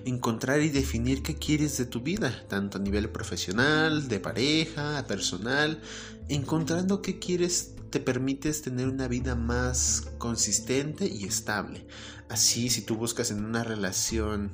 Encontrar 0.05 0.61
y 0.61 0.69
definir 0.69 1.23
qué 1.23 1.35
quieres 1.35 1.77
de 1.77 1.85
tu 1.85 2.01
vida, 2.01 2.45
tanto 2.47 2.77
a 2.77 2.81
nivel 2.81 3.09
profesional, 3.09 4.07
de 4.07 4.19
pareja, 4.19 5.05
personal. 5.07 5.81
Encontrando 6.27 7.01
qué 7.01 7.17
quieres 7.19 7.75
te 7.89 7.99
permites 7.99 8.61
tener 8.61 8.87
una 8.87 9.07
vida 9.07 9.35
más 9.35 10.09
consistente 10.17 11.07
y 11.07 11.25
estable. 11.25 11.87
Así, 12.29 12.69
si 12.69 12.81
tú 12.81 12.95
buscas 12.95 13.31
en 13.31 13.43
una 13.43 13.63
relación 13.63 14.51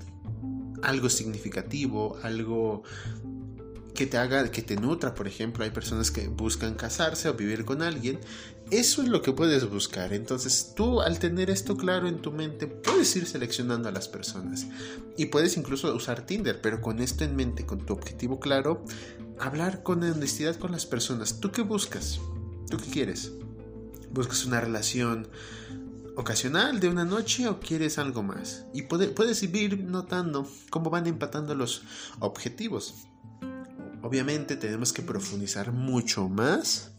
algo 0.83 1.09
significativo, 1.09 2.17
algo 2.21 2.83
que 3.95 4.05
te 4.05 4.17
haga, 4.17 4.51
que 4.51 4.61
te 4.61 4.75
nutra, 4.75 5.15
por 5.15 5.27
ejemplo, 5.27 5.63
hay 5.63 5.71
personas 5.71 6.11
que 6.11 6.27
buscan 6.27 6.75
casarse 6.75 7.27
o 7.29 7.33
vivir 7.33 7.65
con 7.65 7.81
alguien, 7.81 8.19
eso 8.69 9.01
es 9.01 9.07
lo 9.07 9.21
que 9.21 9.31
puedes 9.31 9.67
buscar. 9.67 10.13
Entonces 10.13 10.73
tú 10.75 11.01
al 11.01 11.17
tener 11.17 11.49
esto 11.49 11.75
claro 11.77 12.07
en 12.07 12.21
tu 12.21 12.31
mente, 12.31 12.67
puedes 12.67 13.15
ir 13.15 13.25
seleccionando 13.25 13.89
a 13.89 13.91
las 13.91 14.07
personas 14.07 14.67
y 15.17 15.27
puedes 15.27 15.57
incluso 15.57 15.93
usar 15.95 16.25
Tinder, 16.25 16.61
pero 16.61 16.81
con 16.81 16.99
esto 16.99 17.23
en 17.23 17.35
mente, 17.35 17.65
con 17.65 17.85
tu 17.85 17.93
objetivo 17.93 18.39
claro, 18.39 18.85
hablar 19.39 19.81
con 19.81 20.03
honestidad 20.03 20.55
con 20.57 20.71
las 20.71 20.85
personas. 20.85 21.39
¿Tú 21.39 21.51
qué 21.51 21.63
buscas? 21.63 22.19
¿Tú 22.69 22.77
qué 22.77 22.91
quieres? 22.91 23.31
¿Buscas 24.11 24.45
una 24.45 24.61
relación 24.61 25.27
ocasional 26.17 26.79
de 26.79 26.87
una 26.87 27.05
noche 27.05 27.47
o 27.47 27.59
quieres 27.59 27.97
algo 27.97 28.23
más? 28.23 28.65
Y 28.73 28.83
puedes 28.83 29.43
ir 29.43 29.83
notando 29.83 30.47
cómo 30.69 30.89
van 30.89 31.07
empatando 31.07 31.55
los 31.55 31.83
objetivos. 32.19 33.07
Obviamente 34.05 34.55
tenemos 34.55 34.93
que 34.93 35.01
profundizar 35.01 35.71
mucho 35.71 36.29
más 36.29 36.91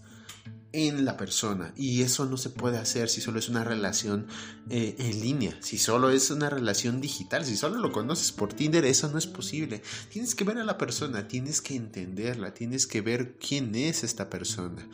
en 0.73 1.05
la 1.05 1.17
persona. 1.17 1.73
Y 1.77 2.03
eso 2.03 2.27
no 2.27 2.37
se 2.37 2.51
puede 2.51 2.79
hacer 2.79 3.09
si 3.09 3.21
solo 3.21 3.39
es 3.39 3.49
una 3.49 3.63
relación 3.63 4.27
eh, 4.71 4.97
en 4.99 5.21
línea, 5.21 5.57
si 5.61 5.79
solo 5.79 6.11
es 6.11 6.33
una 6.33 6.51
relación 6.51 7.01
digital, 7.01 7.45
si 7.45 7.57
solo 7.57 7.79
lo 7.79 7.93
conoces 7.93 8.33
por 8.33 8.53
Tinder, 8.53 8.85
eso 8.85 9.09
no 9.09 9.19
es 9.19 9.29
posible. 9.29 9.83
Tienes 10.11 10.35
que 10.35 10.43
ver 10.43 10.59
a 10.59 10.65
la 10.65 10.79
persona, 10.79 11.29
tienes 11.29 11.61
que 11.61 11.77
entenderla, 11.77 12.55
tienes 12.55 12.89
que 12.89 13.03
ver 13.03 13.37
quién 13.37 13.77
es 13.77 14.03
esta 14.03 14.29
persona. 14.29 14.85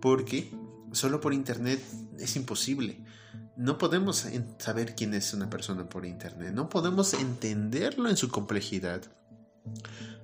Porque 0.00 0.50
solo 0.90 1.20
por 1.20 1.32
internet 1.32 1.80
es 2.18 2.34
imposible. 2.34 2.98
No 3.56 3.78
podemos 3.78 4.26
saber 4.58 4.96
quién 4.96 5.14
es 5.14 5.34
una 5.34 5.48
persona 5.48 5.88
por 5.88 6.04
internet, 6.04 6.52
no 6.52 6.68
podemos 6.68 7.14
entenderlo 7.14 8.08
en 8.08 8.16
su 8.16 8.28
complejidad 8.28 9.19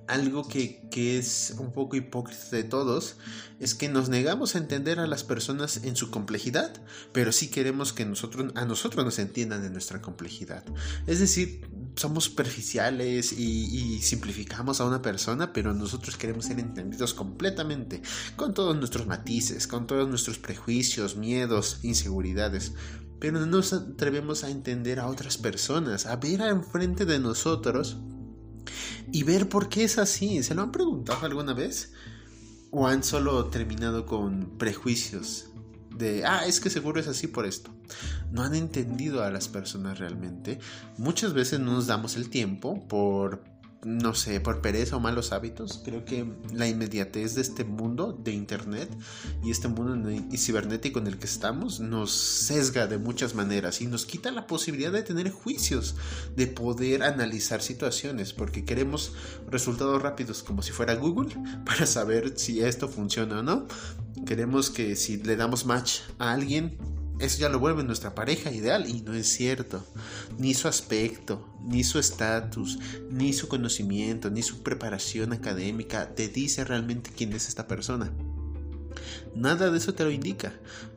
algo 0.07 0.47
que, 0.47 0.87
es 1.17 1.55
un 1.59 1.71
poco 1.71 1.95
hipócrita 1.95 2.55
de 2.55 2.63
todos 2.63 3.17
es 3.59 3.75
que 3.75 3.87
nos 3.87 4.09
negamos 4.09 4.55
a 4.55 4.57
entender 4.57 4.99
a 4.99 5.05
las 5.05 5.23
personas 5.23 5.83
en 5.83 5.95
su 5.95 6.09
complejidad, 6.09 6.73
pero 7.11 7.31
sí 7.31 7.49
queremos 7.49 7.93
que 7.93 8.05
nosotros, 8.05 8.51
a 8.55 8.65
nosotros 8.65 9.05
nos 9.05 9.19
entiendan 9.19 9.63
en 9.63 9.73
nuestra 9.73 10.01
complejidad. 10.01 10.63
Es 11.05 11.19
decir, 11.19 11.69
somos 11.95 12.25
superficiales 12.25 13.31
y, 13.33 14.01
simplificamos 14.01 14.81
a 14.81 14.85
una 14.85 15.01
persona, 15.01 15.53
pero 15.53 15.73
nosotros 15.73 16.17
queremos 16.17 16.45
ser 16.45 16.59
entendidos 16.59 17.13
completamente, 17.13 18.01
con 18.35 18.53
todos 18.53 18.75
nuestros 18.75 19.05
matices, 19.05 19.67
con 19.67 19.87
todos 19.87 20.07
nuestros 20.09 20.39
prejuicios, 20.39 21.15
miedos, 21.15 21.79
inseguridades. 21.83 22.73
Pero 23.19 23.39
no 23.39 23.45
nos 23.47 23.73
atrevemos 23.73 24.43
a 24.43 24.49
entender 24.49 24.99
a 24.99 25.07
otras 25.07 25.37
personas, 25.37 26.05
a 26.05 26.15
ver 26.15 26.41
enfrente 26.41 27.05
de 27.05 27.19
nosotros 27.19 27.97
y 29.11 29.23
ver 29.23 29.49
por 29.49 29.69
qué 29.69 29.83
es 29.83 29.97
así. 29.97 30.43
¿Se 30.43 30.55
lo 30.55 30.61
han 30.61 30.71
preguntado 30.71 31.25
alguna 31.25 31.53
vez? 31.53 31.93
¿O 32.71 32.87
han 32.87 33.03
solo 33.03 33.45
terminado 33.45 34.05
con 34.05 34.57
prejuicios 34.57 35.49
de, 35.95 36.25
ah, 36.25 36.45
es 36.45 36.59
que 36.59 36.69
seguro 36.69 36.99
es 36.99 37.07
así 37.07 37.27
por 37.27 37.45
esto? 37.45 37.71
No 38.31 38.43
han 38.43 38.55
entendido 38.55 39.23
a 39.23 39.31
las 39.31 39.47
personas 39.47 39.99
realmente. 39.99 40.59
Muchas 40.97 41.33
veces 41.33 41.59
no 41.59 41.73
nos 41.73 41.87
damos 41.87 42.15
el 42.17 42.29
tiempo 42.29 42.87
por 42.87 43.43
no 43.87 44.13
sé, 44.13 44.41
por 44.41 44.59
pereza 44.61 44.97
o 44.97 44.99
malos 44.99 45.31
hábitos. 45.31 45.81
Creo 45.85 46.03
que 46.03 46.29
la 46.53 46.67
inmediatez 46.67 47.35
de 47.35 47.41
este 47.41 47.63
mundo 47.63 48.11
de 48.11 48.33
Internet 48.33 48.89
y 49.41 49.49
este 49.49 49.69
mundo 49.69 49.95
cibernético 50.35 50.99
en 50.99 51.07
el 51.07 51.17
que 51.17 51.25
estamos 51.25 51.79
nos 51.79 52.11
sesga 52.11 52.87
de 52.87 52.97
muchas 52.97 53.33
maneras 53.33 53.79
y 53.79 53.87
nos 53.87 54.05
quita 54.05 54.29
la 54.31 54.45
posibilidad 54.45 54.91
de 54.91 55.03
tener 55.03 55.31
juicios, 55.31 55.95
de 56.35 56.47
poder 56.47 57.01
analizar 57.01 57.61
situaciones, 57.61 58.33
porque 58.33 58.65
queremos 58.65 59.13
resultados 59.49 60.01
rápidos 60.01 60.43
como 60.43 60.61
si 60.61 60.73
fuera 60.73 60.95
Google 60.95 61.33
para 61.65 61.85
saber 61.85 62.33
si 62.37 62.59
esto 62.59 62.89
funciona 62.89 63.39
o 63.39 63.43
no. 63.43 63.67
Queremos 64.25 64.69
que 64.69 64.97
si 64.97 65.15
le 65.15 65.37
damos 65.37 65.65
match 65.65 65.99
a 66.19 66.33
alguien, 66.33 66.77
eso 67.19 67.39
ya 67.39 67.49
lo 67.49 67.59
vuelve 67.59 67.83
nuestra 67.83 68.13
pareja 68.13 68.51
ideal 68.51 68.87
y 68.87 69.01
no 69.01 69.13
es 69.13 69.27
cierto. 69.27 69.83
Ni 70.37 70.53
su 70.53 70.67
aspecto, 70.67 71.47
ni 71.61 71.83
su 71.83 71.99
estatus, 71.99 72.77
ni 73.09 73.33
su 73.33 73.47
conocimiento, 73.47 74.29
ni 74.29 74.43
su 74.43 74.63
preparación 74.63 75.33
académica 75.33 76.13
te 76.13 76.27
dice 76.27 76.63
realmente 76.63 77.11
quién 77.15 77.33
es 77.33 77.47
esta 77.47 77.67
persona. 77.67 78.11
Nada 79.35 79.69
de 79.69 79.77
eso 79.77 79.93
te 79.93 80.03
lo 80.03 80.11
indica. 80.11 80.53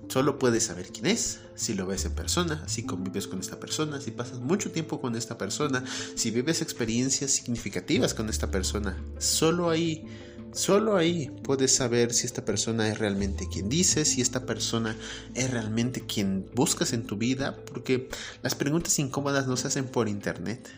Solo 0.08 0.38
puedes 0.38 0.64
saber 0.64 0.88
quién 0.88 1.06
es 1.06 1.40
si 1.54 1.74
lo 1.74 1.86
ves 1.86 2.04
en 2.04 2.14
persona, 2.14 2.66
si 2.68 2.82
convives 2.84 3.28
con 3.28 3.38
esta 3.38 3.60
persona, 3.60 4.00
si 4.00 4.10
pasas 4.10 4.40
mucho 4.40 4.72
tiempo 4.72 5.00
con 5.00 5.14
esta 5.14 5.38
persona, 5.38 5.84
si 6.16 6.30
vives 6.30 6.62
experiencias 6.62 7.30
significativas 7.30 8.14
con 8.14 8.28
esta 8.28 8.50
persona. 8.50 8.96
Solo 9.18 9.70
ahí 9.70 10.06
Solo 10.52 10.96
ahí 10.96 11.30
puedes 11.44 11.74
saber 11.74 12.12
si 12.12 12.26
esta 12.26 12.44
persona 12.44 12.88
es 12.88 12.98
realmente 12.98 13.48
quien 13.48 13.68
dices, 13.68 14.08
si 14.08 14.20
esta 14.20 14.46
persona 14.46 14.96
es 15.34 15.50
realmente 15.50 16.00
quien 16.00 16.44
buscas 16.54 16.92
en 16.92 17.06
tu 17.06 17.16
vida, 17.16 17.56
porque 17.72 18.08
las 18.42 18.56
preguntas 18.56 18.98
incómodas 18.98 19.46
no 19.46 19.56
se 19.56 19.68
hacen 19.68 19.86
por 19.86 20.08
internet. 20.08 20.68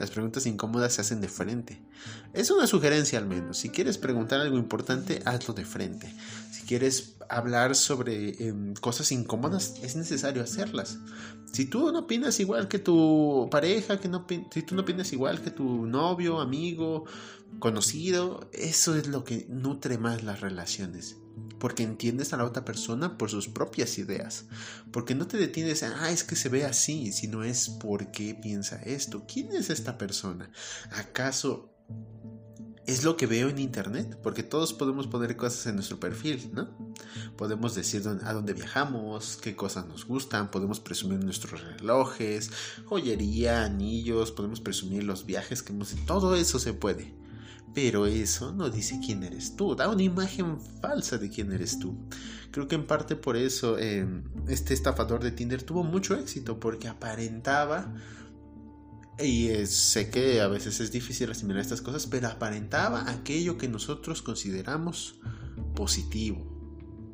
Las 0.00 0.10
preguntas 0.10 0.46
incómodas 0.46 0.94
se 0.94 1.02
hacen 1.02 1.20
de 1.20 1.28
frente. 1.28 1.82
Es 2.32 2.50
una 2.50 2.66
sugerencia 2.66 3.18
al 3.18 3.26
menos. 3.26 3.58
Si 3.58 3.68
quieres 3.68 3.98
preguntar 3.98 4.40
algo 4.40 4.56
importante, 4.56 5.20
hazlo 5.26 5.52
de 5.52 5.66
frente. 5.66 6.10
Si 6.50 6.62
quieres 6.62 7.16
hablar 7.28 7.76
sobre 7.76 8.48
em, 8.48 8.72
cosas 8.72 9.12
incómodas, 9.12 9.74
es 9.82 9.96
necesario 9.96 10.42
hacerlas. 10.42 10.98
Si 11.52 11.66
tú 11.66 11.92
no 11.92 11.98
opinas 11.98 12.40
igual 12.40 12.66
que 12.66 12.78
tu 12.78 13.48
pareja, 13.50 14.00
que 14.00 14.08
no, 14.08 14.24
si 14.50 14.62
tú 14.62 14.74
no 14.74 14.80
opinas 14.80 15.12
igual 15.12 15.42
que 15.42 15.50
tu 15.50 15.84
novio, 15.84 16.40
amigo, 16.40 17.04
conocido, 17.58 18.48
eso 18.54 18.96
es 18.96 19.06
lo 19.06 19.24
que 19.24 19.44
nutre 19.50 19.98
más 19.98 20.24
las 20.24 20.40
relaciones. 20.40 21.19
Porque 21.58 21.82
entiendes 21.82 22.32
a 22.32 22.36
la 22.36 22.44
otra 22.44 22.64
persona 22.64 23.18
por 23.18 23.30
sus 23.30 23.48
propias 23.48 23.98
ideas. 23.98 24.46
Porque 24.92 25.14
no 25.14 25.26
te 25.26 25.36
detienes 25.36 25.82
en, 25.82 25.92
ah, 25.92 26.10
es 26.10 26.24
que 26.24 26.36
se 26.36 26.48
ve 26.48 26.64
así, 26.64 27.12
sino 27.12 27.44
es 27.44 27.68
por 27.68 28.10
qué 28.10 28.34
piensa 28.34 28.80
esto. 28.82 29.26
¿Quién 29.26 29.52
es 29.52 29.68
esta 29.70 29.98
persona? 29.98 30.50
¿Acaso 30.92 31.70
es 32.90 33.04
lo 33.04 33.16
que 33.16 33.26
veo 33.26 33.48
en 33.48 33.58
internet, 33.58 34.18
porque 34.22 34.42
todos 34.42 34.72
podemos 34.72 35.06
poner 35.06 35.36
cosas 35.36 35.66
en 35.66 35.76
nuestro 35.76 36.00
perfil, 36.00 36.50
¿no? 36.52 36.70
Podemos 37.36 37.74
decir 37.74 38.02
a 38.24 38.32
dónde 38.32 38.52
viajamos, 38.52 39.38
qué 39.40 39.54
cosas 39.54 39.86
nos 39.86 40.04
gustan, 40.04 40.50
podemos 40.50 40.80
presumir 40.80 41.22
nuestros 41.22 41.62
relojes, 41.62 42.50
joyería, 42.86 43.64
anillos, 43.64 44.32
podemos 44.32 44.60
presumir 44.60 45.04
los 45.04 45.24
viajes 45.24 45.62
que 45.62 45.72
hemos... 45.72 45.94
Todo 46.06 46.34
eso 46.34 46.58
se 46.58 46.72
puede. 46.72 47.14
Pero 47.74 48.06
eso 48.06 48.52
no 48.52 48.68
dice 48.68 49.00
quién 49.04 49.22
eres 49.22 49.54
tú, 49.56 49.76
da 49.76 49.88
una 49.88 50.02
imagen 50.02 50.60
falsa 50.80 51.18
de 51.18 51.30
quién 51.30 51.52
eres 51.52 51.78
tú. 51.78 51.96
Creo 52.50 52.66
que 52.66 52.74
en 52.74 52.86
parte 52.86 53.14
por 53.14 53.36
eso 53.36 53.78
eh, 53.78 54.06
este 54.48 54.74
estafador 54.74 55.22
de 55.22 55.30
Tinder 55.30 55.62
tuvo 55.62 55.84
mucho 55.84 56.16
éxito, 56.16 56.58
porque 56.58 56.88
aparentaba 56.88 57.94
y 59.22 59.50
sé 59.66 60.10
que 60.10 60.40
a 60.40 60.48
veces 60.48 60.80
es 60.80 60.90
difícil 60.90 61.30
asimilar 61.30 61.60
estas 61.60 61.82
cosas, 61.82 62.06
pero 62.06 62.28
aparentaba 62.28 63.10
aquello 63.10 63.58
que 63.58 63.68
nosotros 63.68 64.22
consideramos 64.22 65.20
positivo, 65.74 66.49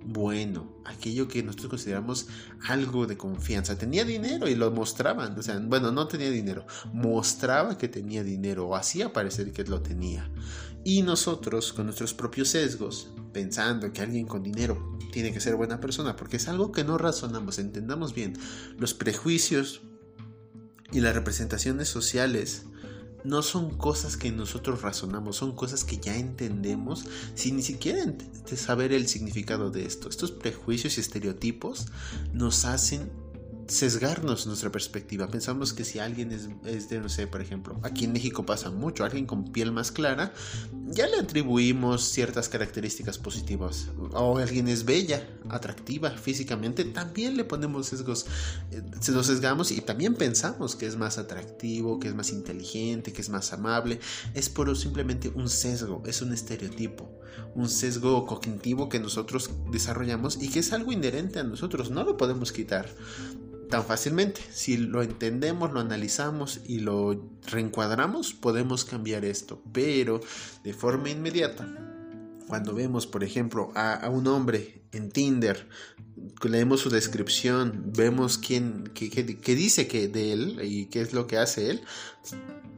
bueno, 0.09 0.73
aquello 0.85 1.27
que 1.27 1.43
nosotros 1.43 1.71
consideramos 1.71 2.29
algo 2.69 3.07
de 3.07 3.17
confianza. 3.17 3.77
Tenía 3.77 4.05
dinero 4.05 4.49
y 4.49 4.55
lo 4.55 4.71
mostraban, 4.71 5.37
o 5.37 5.43
sea, 5.43 5.59
bueno, 5.59 5.91
no 5.91 6.07
tenía 6.07 6.31
dinero, 6.31 6.65
mostraba 6.93 7.77
que 7.77 7.89
tenía 7.89 8.23
dinero 8.23 8.69
o 8.69 8.77
hacía 8.77 9.13
parecer 9.13 9.53
que 9.53 9.65
lo 9.65 9.83
tenía. 9.83 10.31
Y 10.85 11.03
nosotros, 11.03 11.73
con 11.73 11.87
nuestros 11.87 12.15
propios 12.15 12.51
sesgos, 12.51 13.11
pensando 13.33 13.93
que 13.93 14.01
alguien 14.01 14.27
con 14.27 14.45
dinero 14.45 14.97
tiene 15.11 15.33
que 15.33 15.41
ser 15.41 15.57
buena 15.57 15.81
persona, 15.81 16.15
porque 16.15 16.37
es 16.37 16.47
algo 16.47 16.71
que 16.71 16.85
no 16.85 16.99
razonamos, 16.99 17.59
entendamos 17.59 18.15
bien, 18.15 18.35
los 18.79 18.95
prejuicios 18.95 19.83
y 20.93 21.01
las 21.01 21.17
representaciones 21.17 21.89
sociales 21.89 22.67
no 23.27 23.43
son 23.43 23.77
cosas 23.77 24.17
que 24.17 24.31
nosotros 24.31 24.83
razonamos, 24.83 25.37
son 25.37 25.53
cosas 25.53 25.83
que 25.85 25.99
ya 25.99 26.17
entendemos 26.17 27.05
sin 27.35 27.57
ni 27.57 27.63
siquiera 27.63 28.15
saber 28.55 28.93
el 28.93 29.09
significado 29.09 29.71
de 29.71 29.85
esto. 29.85 30.09
Estos 30.09 30.31
prejuicios 30.31 30.97
y 30.97 31.01
estereotipos 31.01 31.87
nos 32.33 32.65
hacen 32.65 33.11
sesgarnos 33.69 34.47
nuestra 34.47 34.71
perspectiva. 34.71 35.29
Pensamos 35.29 35.73
que 35.73 35.85
si 35.85 35.99
alguien 35.99 36.33
es, 36.33 36.89
de, 36.89 37.01
no 37.01 37.09
sé, 37.09 37.27
por 37.27 37.41
ejemplo, 37.41 37.79
aquí 37.83 38.05
en 38.05 38.13
México 38.13 38.47
pasa 38.47 38.71
mucho, 38.71 39.05
alguien 39.05 39.27
con 39.27 39.53
piel 39.53 39.73
más 39.73 39.93
clara, 39.93 40.33
ya 40.89 41.07
le 41.07 41.19
atribuimos 41.19 42.05
ciertas 42.05 42.49
características 42.49 43.19
positivas. 43.19 43.89
O 44.13 44.39
alguien 44.39 44.69
es 44.69 44.85
bella, 44.85 45.27
atractiva 45.49 46.11
físicamente, 46.11 46.85
también 46.85 47.37
le 47.37 47.45
ponemos 47.45 47.87
sesgos, 47.87 48.27
eh, 48.71 48.83
se 49.01 49.13
nos 49.13 49.27
sesgamos 49.27 49.71
y 49.71 49.81
también 49.81 50.15
pensamos 50.15 50.77
que 50.77 50.87
es 50.87 50.97
más 50.97 51.19
atractivo, 51.19 51.99
que 51.99 52.09
es 52.09 52.15
más 52.15 52.31
inteligente, 52.31 53.13
que 53.13 53.21
es 53.21 53.29
más 53.29 53.53
amable. 53.53 54.01
Es 54.35 54.49
por 54.49 54.77
simplemente 54.77 55.29
un 55.35 55.49
sesgo, 55.49 56.03
es 56.07 56.23
un 56.23 56.33
estereotipo, 56.33 57.09
un 57.55 57.69
sesgo 57.69 58.27
cognitivo 58.27 58.89
que 58.89 58.99
nosotros 58.99 59.51
desarrollamos 59.71 60.43
y 60.43 60.49
que 60.49 60.61
es 60.61 60.73
algo 60.73 60.93
inherente 60.93 61.39
a 61.39 61.45
nosotros, 61.45 61.91
no 61.91 62.05
lo 62.05 62.17
podemos 62.17 62.53
quitar 62.53 62.89
tan 63.69 63.85
fácilmente. 63.85 64.41
Si 64.53 64.77
lo 64.77 65.03
entendemos, 65.03 65.73
lo 65.73 65.81
analizamos 65.81 66.61
y 66.67 66.81
lo 66.81 67.31
reencuadramos, 67.47 68.33
podemos 68.33 68.85
cambiar 68.85 69.25
esto. 69.25 69.63
Pero 69.73 70.21
de 70.65 70.73
forma 70.73 71.11
inmediata, 71.11 71.67
cuando 72.47 72.75
vemos, 72.75 73.07
por 73.07 73.25
ejemplo, 73.25 73.73
a, 73.75 74.09
un 74.09 74.27
hombre 74.29 74.83
en 74.93 75.11
Tinder, 75.11 75.69
leemos 76.43 76.81
su 76.81 76.91
descripción, 76.91 77.93
vemos 77.97 78.39
quién, 78.39 78.91
qué, 78.95 79.55
dice 79.55 79.89
que 79.89 80.09
de 80.09 80.33
él 80.33 80.61
y 80.63 80.87
qué 80.87 81.01
es 81.01 81.13
lo 81.13 81.27
que 81.27 81.39
hace 81.39 81.71
él, 81.71 81.81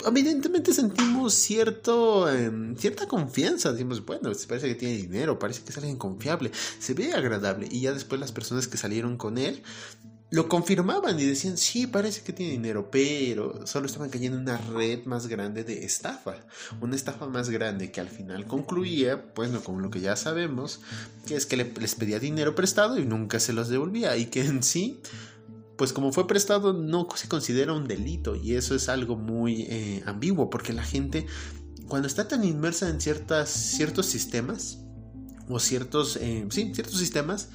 evidentemente 0.07 0.72
sentimos 0.72 1.35
cierto, 1.35 2.31
em, 2.31 2.77
cierta 2.77 3.07
confianza. 3.07 3.72
Decimos, 3.72 4.05
bueno, 4.05 4.33
parece 4.48 4.68
que 4.68 4.74
tiene 4.74 4.96
dinero, 4.96 5.38
parece 5.38 5.62
que 5.62 5.70
es 5.70 5.77
alguien 5.77 5.96
confiable, 5.96 6.51
se 6.79 6.94
ve 6.94 7.12
agradable. 7.12 7.68
Y 7.70 7.83
ya 7.83 7.92
después 7.92 8.20
las 8.20 8.33
personas 8.33 8.68
que 8.68 8.79
salieron 8.79 9.18
con 9.18 9.37
él 9.37 9.62
lo 10.31 10.49
confirmaban 10.49 11.19
y 11.19 11.25
decían, 11.25 11.57
sí, 11.57 11.87
parece 11.87 12.23
que 12.23 12.35
tiene 12.35 12.53
dinero, 12.53 12.91
pero 12.91 13.67
solo 13.67 13.87
estaban 13.87 14.11
cayendo 14.11 14.37
en 14.37 14.43
una 14.43 14.59
red 14.59 15.05
más 15.07 15.27
grande 15.27 15.64
de 15.64 15.85
estafa, 15.85 16.37
una 16.81 16.97
estafa 16.97 17.27
más 17.27 17.49
grande 17.49 17.91
que 17.91 18.01
al 18.01 18.09
final 18.09 18.47
concluía, 18.47 19.33
pues 19.33 19.51
no 19.51 19.62
como 19.62 19.81
lo 19.81 19.91
que 19.91 20.01
ya 20.01 20.17
sabemos, 20.17 20.81
que 21.27 21.35
es 21.37 21.47
que 21.47 21.57
les 21.57 21.95
pedía 21.95 22.19
dinero 22.19 22.55
prestado 22.55 22.99
y 22.99 23.07
nunca 23.07 23.41
se 23.41 23.55
los 23.55 23.69
devolvía 23.69 24.17
y 24.19 24.27
que 24.27 24.43
en 24.43 24.62
sí, 24.62 25.01
pues 25.79 25.95
como 25.95 26.12
fue 26.12 26.27
prestado 26.27 26.75
no 26.75 27.09
se 27.14 27.29
considera 27.29 27.73
un 27.73 27.88
delito 27.88 28.37
y 28.37 28.55
eso 28.55 28.75
es 28.75 28.91
algo 28.91 29.17
muy 29.17 29.62
eh, 29.62 30.03
ambiguo 30.05 30.51
porque 30.51 30.75
la 30.75 30.83
gente 30.83 31.27
cuando 31.88 32.07
está 32.07 32.29
tan 32.29 32.45
inmersa 32.45 32.88
en 32.91 33.01
ciertas, 33.01 33.49
ciertos 33.49 34.07
sistemas 34.07 34.79
o 35.49 35.59
ciertos, 35.59 36.17
eh, 36.17 36.47
sí, 36.51 36.73
ciertos 36.75 36.99
sistemas, 36.99 37.49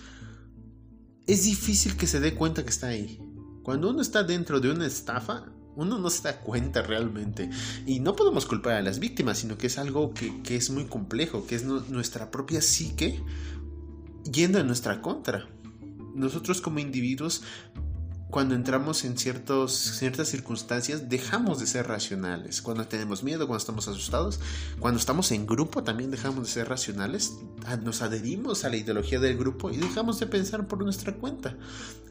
es 1.27 1.43
difícil 1.45 1.95
que 1.95 2.07
se 2.07 2.19
dé 2.19 2.35
cuenta 2.35 2.63
que 2.63 2.69
está 2.69 2.87
ahí. 2.87 3.19
Cuando 3.63 3.89
uno 3.89 4.01
está 4.01 4.23
dentro 4.23 4.59
de 4.59 4.71
una 4.71 4.85
estafa, 4.85 5.45
uno 5.75 5.97
no 5.97 6.09
se 6.09 6.23
da 6.23 6.41
cuenta 6.41 6.81
realmente. 6.81 7.49
Y 7.85 7.99
no 7.99 8.15
podemos 8.15 8.45
culpar 8.45 8.73
a 8.73 8.81
las 8.81 8.99
víctimas, 8.99 9.37
sino 9.37 9.57
que 9.57 9.67
es 9.67 9.77
algo 9.77 10.13
que, 10.13 10.55
es 10.55 10.69
muy 10.69 10.85
complejo, 10.85 11.47
que 11.47 11.55
es 11.55 11.63
nuestra 11.63 12.29
propia 12.29 12.61
psique 12.61 13.21
yendo 14.31 14.59
en 14.59 14.67
nuestra 14.67 15.01
contra. 15.01 15.47
Nosotros 16.13 16.61
como 16.61 16.79
individuos 16.79 17.43
cuando 18.33 18.55
entramos 18.55 19.05
en 19.05 19.15
ciertos, 19.15 19.73
ciertas 19.75 20.27
circunstancias 20.27 21.07
dejamos 21.07 21.59
de 21.59 21.67
ser 21.67 21.87
racionales. 21.87 22.63
Cuando 22.63 22.87
tenemos 22.87 23.21
miedo, 23.21 23.45
cuando 23.45 23.59
estamos 23.59 23.87
asustados, 23.87 24.39
cuando 24.79 24.99
estamos 24.99 25.31
en 25.31 25.45
grupo 25.45 25.83
también 25.83 26.09
dejamos 26.09 26.47
de 26.47 26.51
ser 26.51 26.67
racionales. 26.67 27.33
Nos 27.83 28.01
adherimos 28.01 28.65
a 28.65 28.69
la 28.69 28.77
ideología 28.77 29.19
del 29.19 29.37
grupo 29.37 29.69
y 29.69 29.77
dejamos 29.77 30.19
de 30.19 30.25
pensar 30.25 30.67
por 30.67 30.83
nuestra 30.83 31.13
cuenta. 31.13 31.55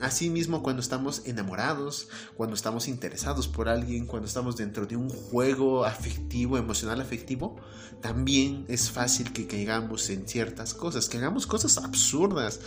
Asimismo, 0.00 0.62
cuando 0.62 0.80
estamos 0.80 1.22
enamorados, 1.26 2.06
cuando 2.36 2.54
estamos 2.54 2.86
interesados 2.86 3.48
por 3.48 3.68
alguien, 3.68 4.06
cuando 4.06 4.28
estamos 4.28 4.56
dentro 4.56 4.86
de 4.86 4.94
un 4.94 5.08
juego 5.08 5.84
afectivo, 5.84 6.56
emocional 6.56 7.00
afectivo, 7.00 7.56
también 8.00 8.64
es 8.68 8.92
fácil 8.92 9.32
que 9.32 9.48
caigamos 9.48 10.08
en 10.10 10.28
ciertas 10.28 10.72
cosas, 10.72 11.08
que 11.08 11.18
hagamos 11.18 11.48
cosas 11.48 11.78
absurdas 11.78 12.60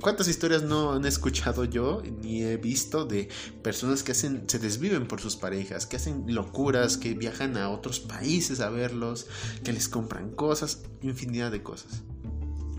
¿Cuántas 0.00 0.26
historias 0.26 0.62
no 0.62 0.92
han 0.92 1.04
escuchado 1.04 1.64
yo 1.64 2.02
ni 2.22 2.42
he 2.42 2.56
visto 2.56 3.04
de 3.04 3.28
personas 3.62 4.02
que 4.02 4.12
hacen, 4.12 4.48
se 4.48 4.58
desviven 4.58 5.06
por 5.06 5.20
sus 5.20 5.36
parejas, 5.36 5.86
que 5.86 5.96
hacen 5.96 6.24
locuras, 6.28 6.96
que 6.96 7.12
viajan 7.14 7.56
a 7.58 7.68
otros 7.68 8.00
países 8.00 8.60
a 8.60 8.70
verlos, 8.70 9.26
que 9.62 9.72
les 9.72 9.88
compran 9.88 10.30
cosas, 10.30 10.82
infinidad 11.02 11.52
de 11.52 11.62
cosas? 11.62 12.02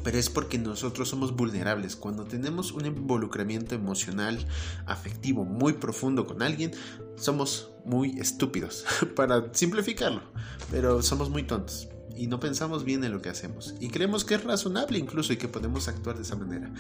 Pero 0.04 0.18
es 0.18 0.30
porque 0.30 0.58
nosotros 0.58 1.08
somos 1.08 1.36
vulnerables. 1.36 1.96
Cuando 1.96 2.26
tenemos 2.26 2.72
un 2.72 2.88
involucramiento 2.88 3.76
emocional, 3.76 4.46
afectivo 4.86 5.46
muy 5.46 5.74
profundo 5.74 6.26
con 6.26 6.42
alguien, 6.42 6.72
somos 7.16 7.72
muy 7.86 8.20
estúpidos, 8.20 8.86
para 9.16 9.54
simplificarlo. 9.54 10.24
Pero 10.72 11.02
somos 11.02 11.30
muy 11.30 11.44
tontos 11.44 11.88
y 12.16 12.28
no 12.28 12.40
pensamos 12.40 12.84
bien 12.84 13.04
en 13.04 13.12
lo 13.12 13.22
que 13.22 13.30
hacemos 13.30 13.76
y 13.80 13.90
creemos 13.90 14.26
que 14.26 14.36
es 14.36 14.44
razonable 14.44 15.00
incluso 15.00 15.34
y 15.34 15.38
que 15.38 15.48
podemos 15.48 15.88
actuar 15.88 16.16
de 16.16 16.24
esa 16.24 16.36
manera. 16.36 16.72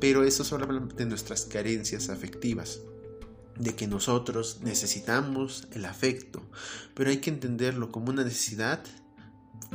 Pero 0.00 0.24
eso 0.24 0.44
solamente 0.44 0.94
de 0.94 1.06
nuestras 1.06 1.46
carencias 1.46 2.08
afectivas, 2.08 2.80
de 3.58 3.74
que 3.74 3.86
nosotros 3.86 4.58
necesitamos 4.62 5.68
el 5.72 5.84
afecto, 5.84 6.42
pero 6.94 7.10
hay 7.10 7.18
que 7.18 7.30
entenderlo 7.30 7.92
como 7.92 8.10
una 8.10 8.24
necesidad 8.24 8.82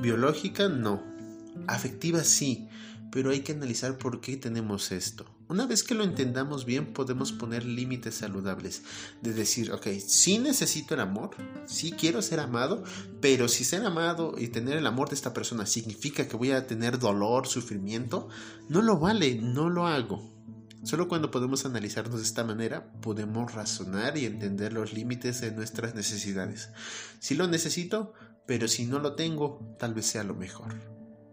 biológica, 0.02 0.68
no. 0.68 1.02
Afectiva 1.68 2.24
sí, 2.24 2.68
pero 3.12 3.32
hay 3.32 3.42
que 3.42 3.54
analizar 3.54 3.98
por 3.98 4.22
qué 4.22 4.38
tenemos 4.38 4.92
esto. 4.92 5.26
Una 5.50 5.66
vez 5.66 5.84
que 5.84 5.96
lo 5.96 6.04
entendamos 6.04 6.64
bien, 6.64 6.94
podemos 6.94 7.32
poner 7.32 7.66
límites 7.66 8.14
saludables. 8.14 8.84
De 9.24 9.34
decir, 9.34 9.72
ok, 9.72 9.88
sí 10.06 10.38
necesito 10.38 10.94
el 10.94 11.00
amor, 11.00 11.32
sí 11.66 11.92
quiero 11.92 12.22
ser 12.22 12.40
amado, 12.40 12.84
pero 13.20 13.48
si 13.48 13.64
ser 13.64 13.84
amado 13.84 14.36
y 14.38 14.50
tener 14.50 14.78
el 14.78 14.86
amor 14.86 15.10
de 15.10 15.16
esta 15.16 15.34
persona 15.34 15.66
significa 15.66 16.28
que 16.28 16.38
voy 16.38 16.52
a 16.52 16.68
tener 16.68 17.00
dolor, 17.00 17.48
sufrimiento, 17.48 18.30
no 18.68 18.84
lo 18.84 19.00
vale, 19.00 19.40
no 19.42 19.72
lo 19.72 19.88
hago. 19.88 20.32
Solo 20.84 21.08
cuando 21.08 21.32
podemos 21.32 21.66
analizarnos 21.66 22.18
de 22.18 22.28
esta 22.28 22.44
manera, 22.44 22.94
podemos 23.02 23.52
razonar 23.52 24.20
y 24.20 24.26
entender 24.26 24.72
los 24.72 24.94
límites 24.94 25.42
de 25.42 25.52
nuestras 25.52 25.96
necesidades. 25.96 26.70
Si 27.18 27.34
lo 27.34 27.48
necesito, 27.48 28.14
pero 28.46 28.68
si 28.68 28.86
no 28.86 29.00
lo 29.00 29.16
tengo, 29.16 29.76
tal 29.80 29.96
vez 29.96 30.06
sea 30.06 30.24
lo 30.24 30.36
mejor. 30.36 30.76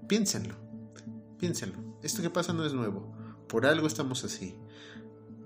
Piénsenlo, 0.09 0.57
piénsenlo. 1.39 1.99
Esto 2.03 2.23
que 2.23 2.31
pasa 2.31 2.55
no 2.55 2.65
es 2.65 2.73
nuevo 2.73 3.26
por 3.49 3.67
algo 3.67 3.87
estamos 3.87 4.25
así. 4.25 4.55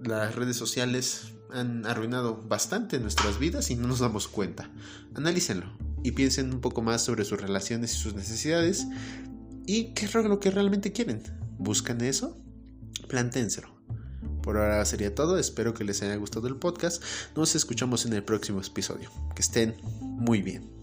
Las 0.03 0.35
redes 0.35 0.57
sociales 0.57 1.33
han 1.53 1.85
arruinado 1.87 2.43
bastante 2.43 2.99
nuestras 2.99 3.39
vidas 3.39 3.71
y 3.71 3.77
no 3.77 3.89
nos 3.89 4.01
damos 4.01 4.29
cuenta. 4.29 4.71
Analícenlo 5.15 5.67
y 6.03 6.13
piensen 6.13 6.53
un 6.53 6.61
poco 6.61 6.83
más 6.83 7.05
sobre 7.05 7.25
sus 7.25 7.41
relaciones 7.41 7.95
y 7.95 7.99
sus 7.99 8.15
necesidades 8.15 8.87
y 9.67 9.93
qué 9.95 10.07
es 10.07 10.15
lo 10.15 10.41
que 10.41 10.51
realmente 10.51 10.93
quieren. 10.93 11.23
¿Buscan 11.59 12.01
eso? 12.01 12.37
Planténselo. 13.09 13.69
Por 14.43 14.57
ahora 14.57 14.85
sería 14.85 15.15
todo, 15.15 15.39
espero 15.39 15.75
que 15.75 15.85
les 15.85 16.03
haya 16.03 16.17
gustado 16.17 16.49
el 16.49 16.57
podcast. 16.57 17.03
Nos 17.37 17.55
escuchamos 17.55 18.07
en 18.07 18.15
el 18.15 18.25
próximo 18.25 18.61
episodio. 18.61 19.11
Que 19.35 19.43
estén 19.43 19.77
muy 20.01 20.41
bien. 20.41 20.80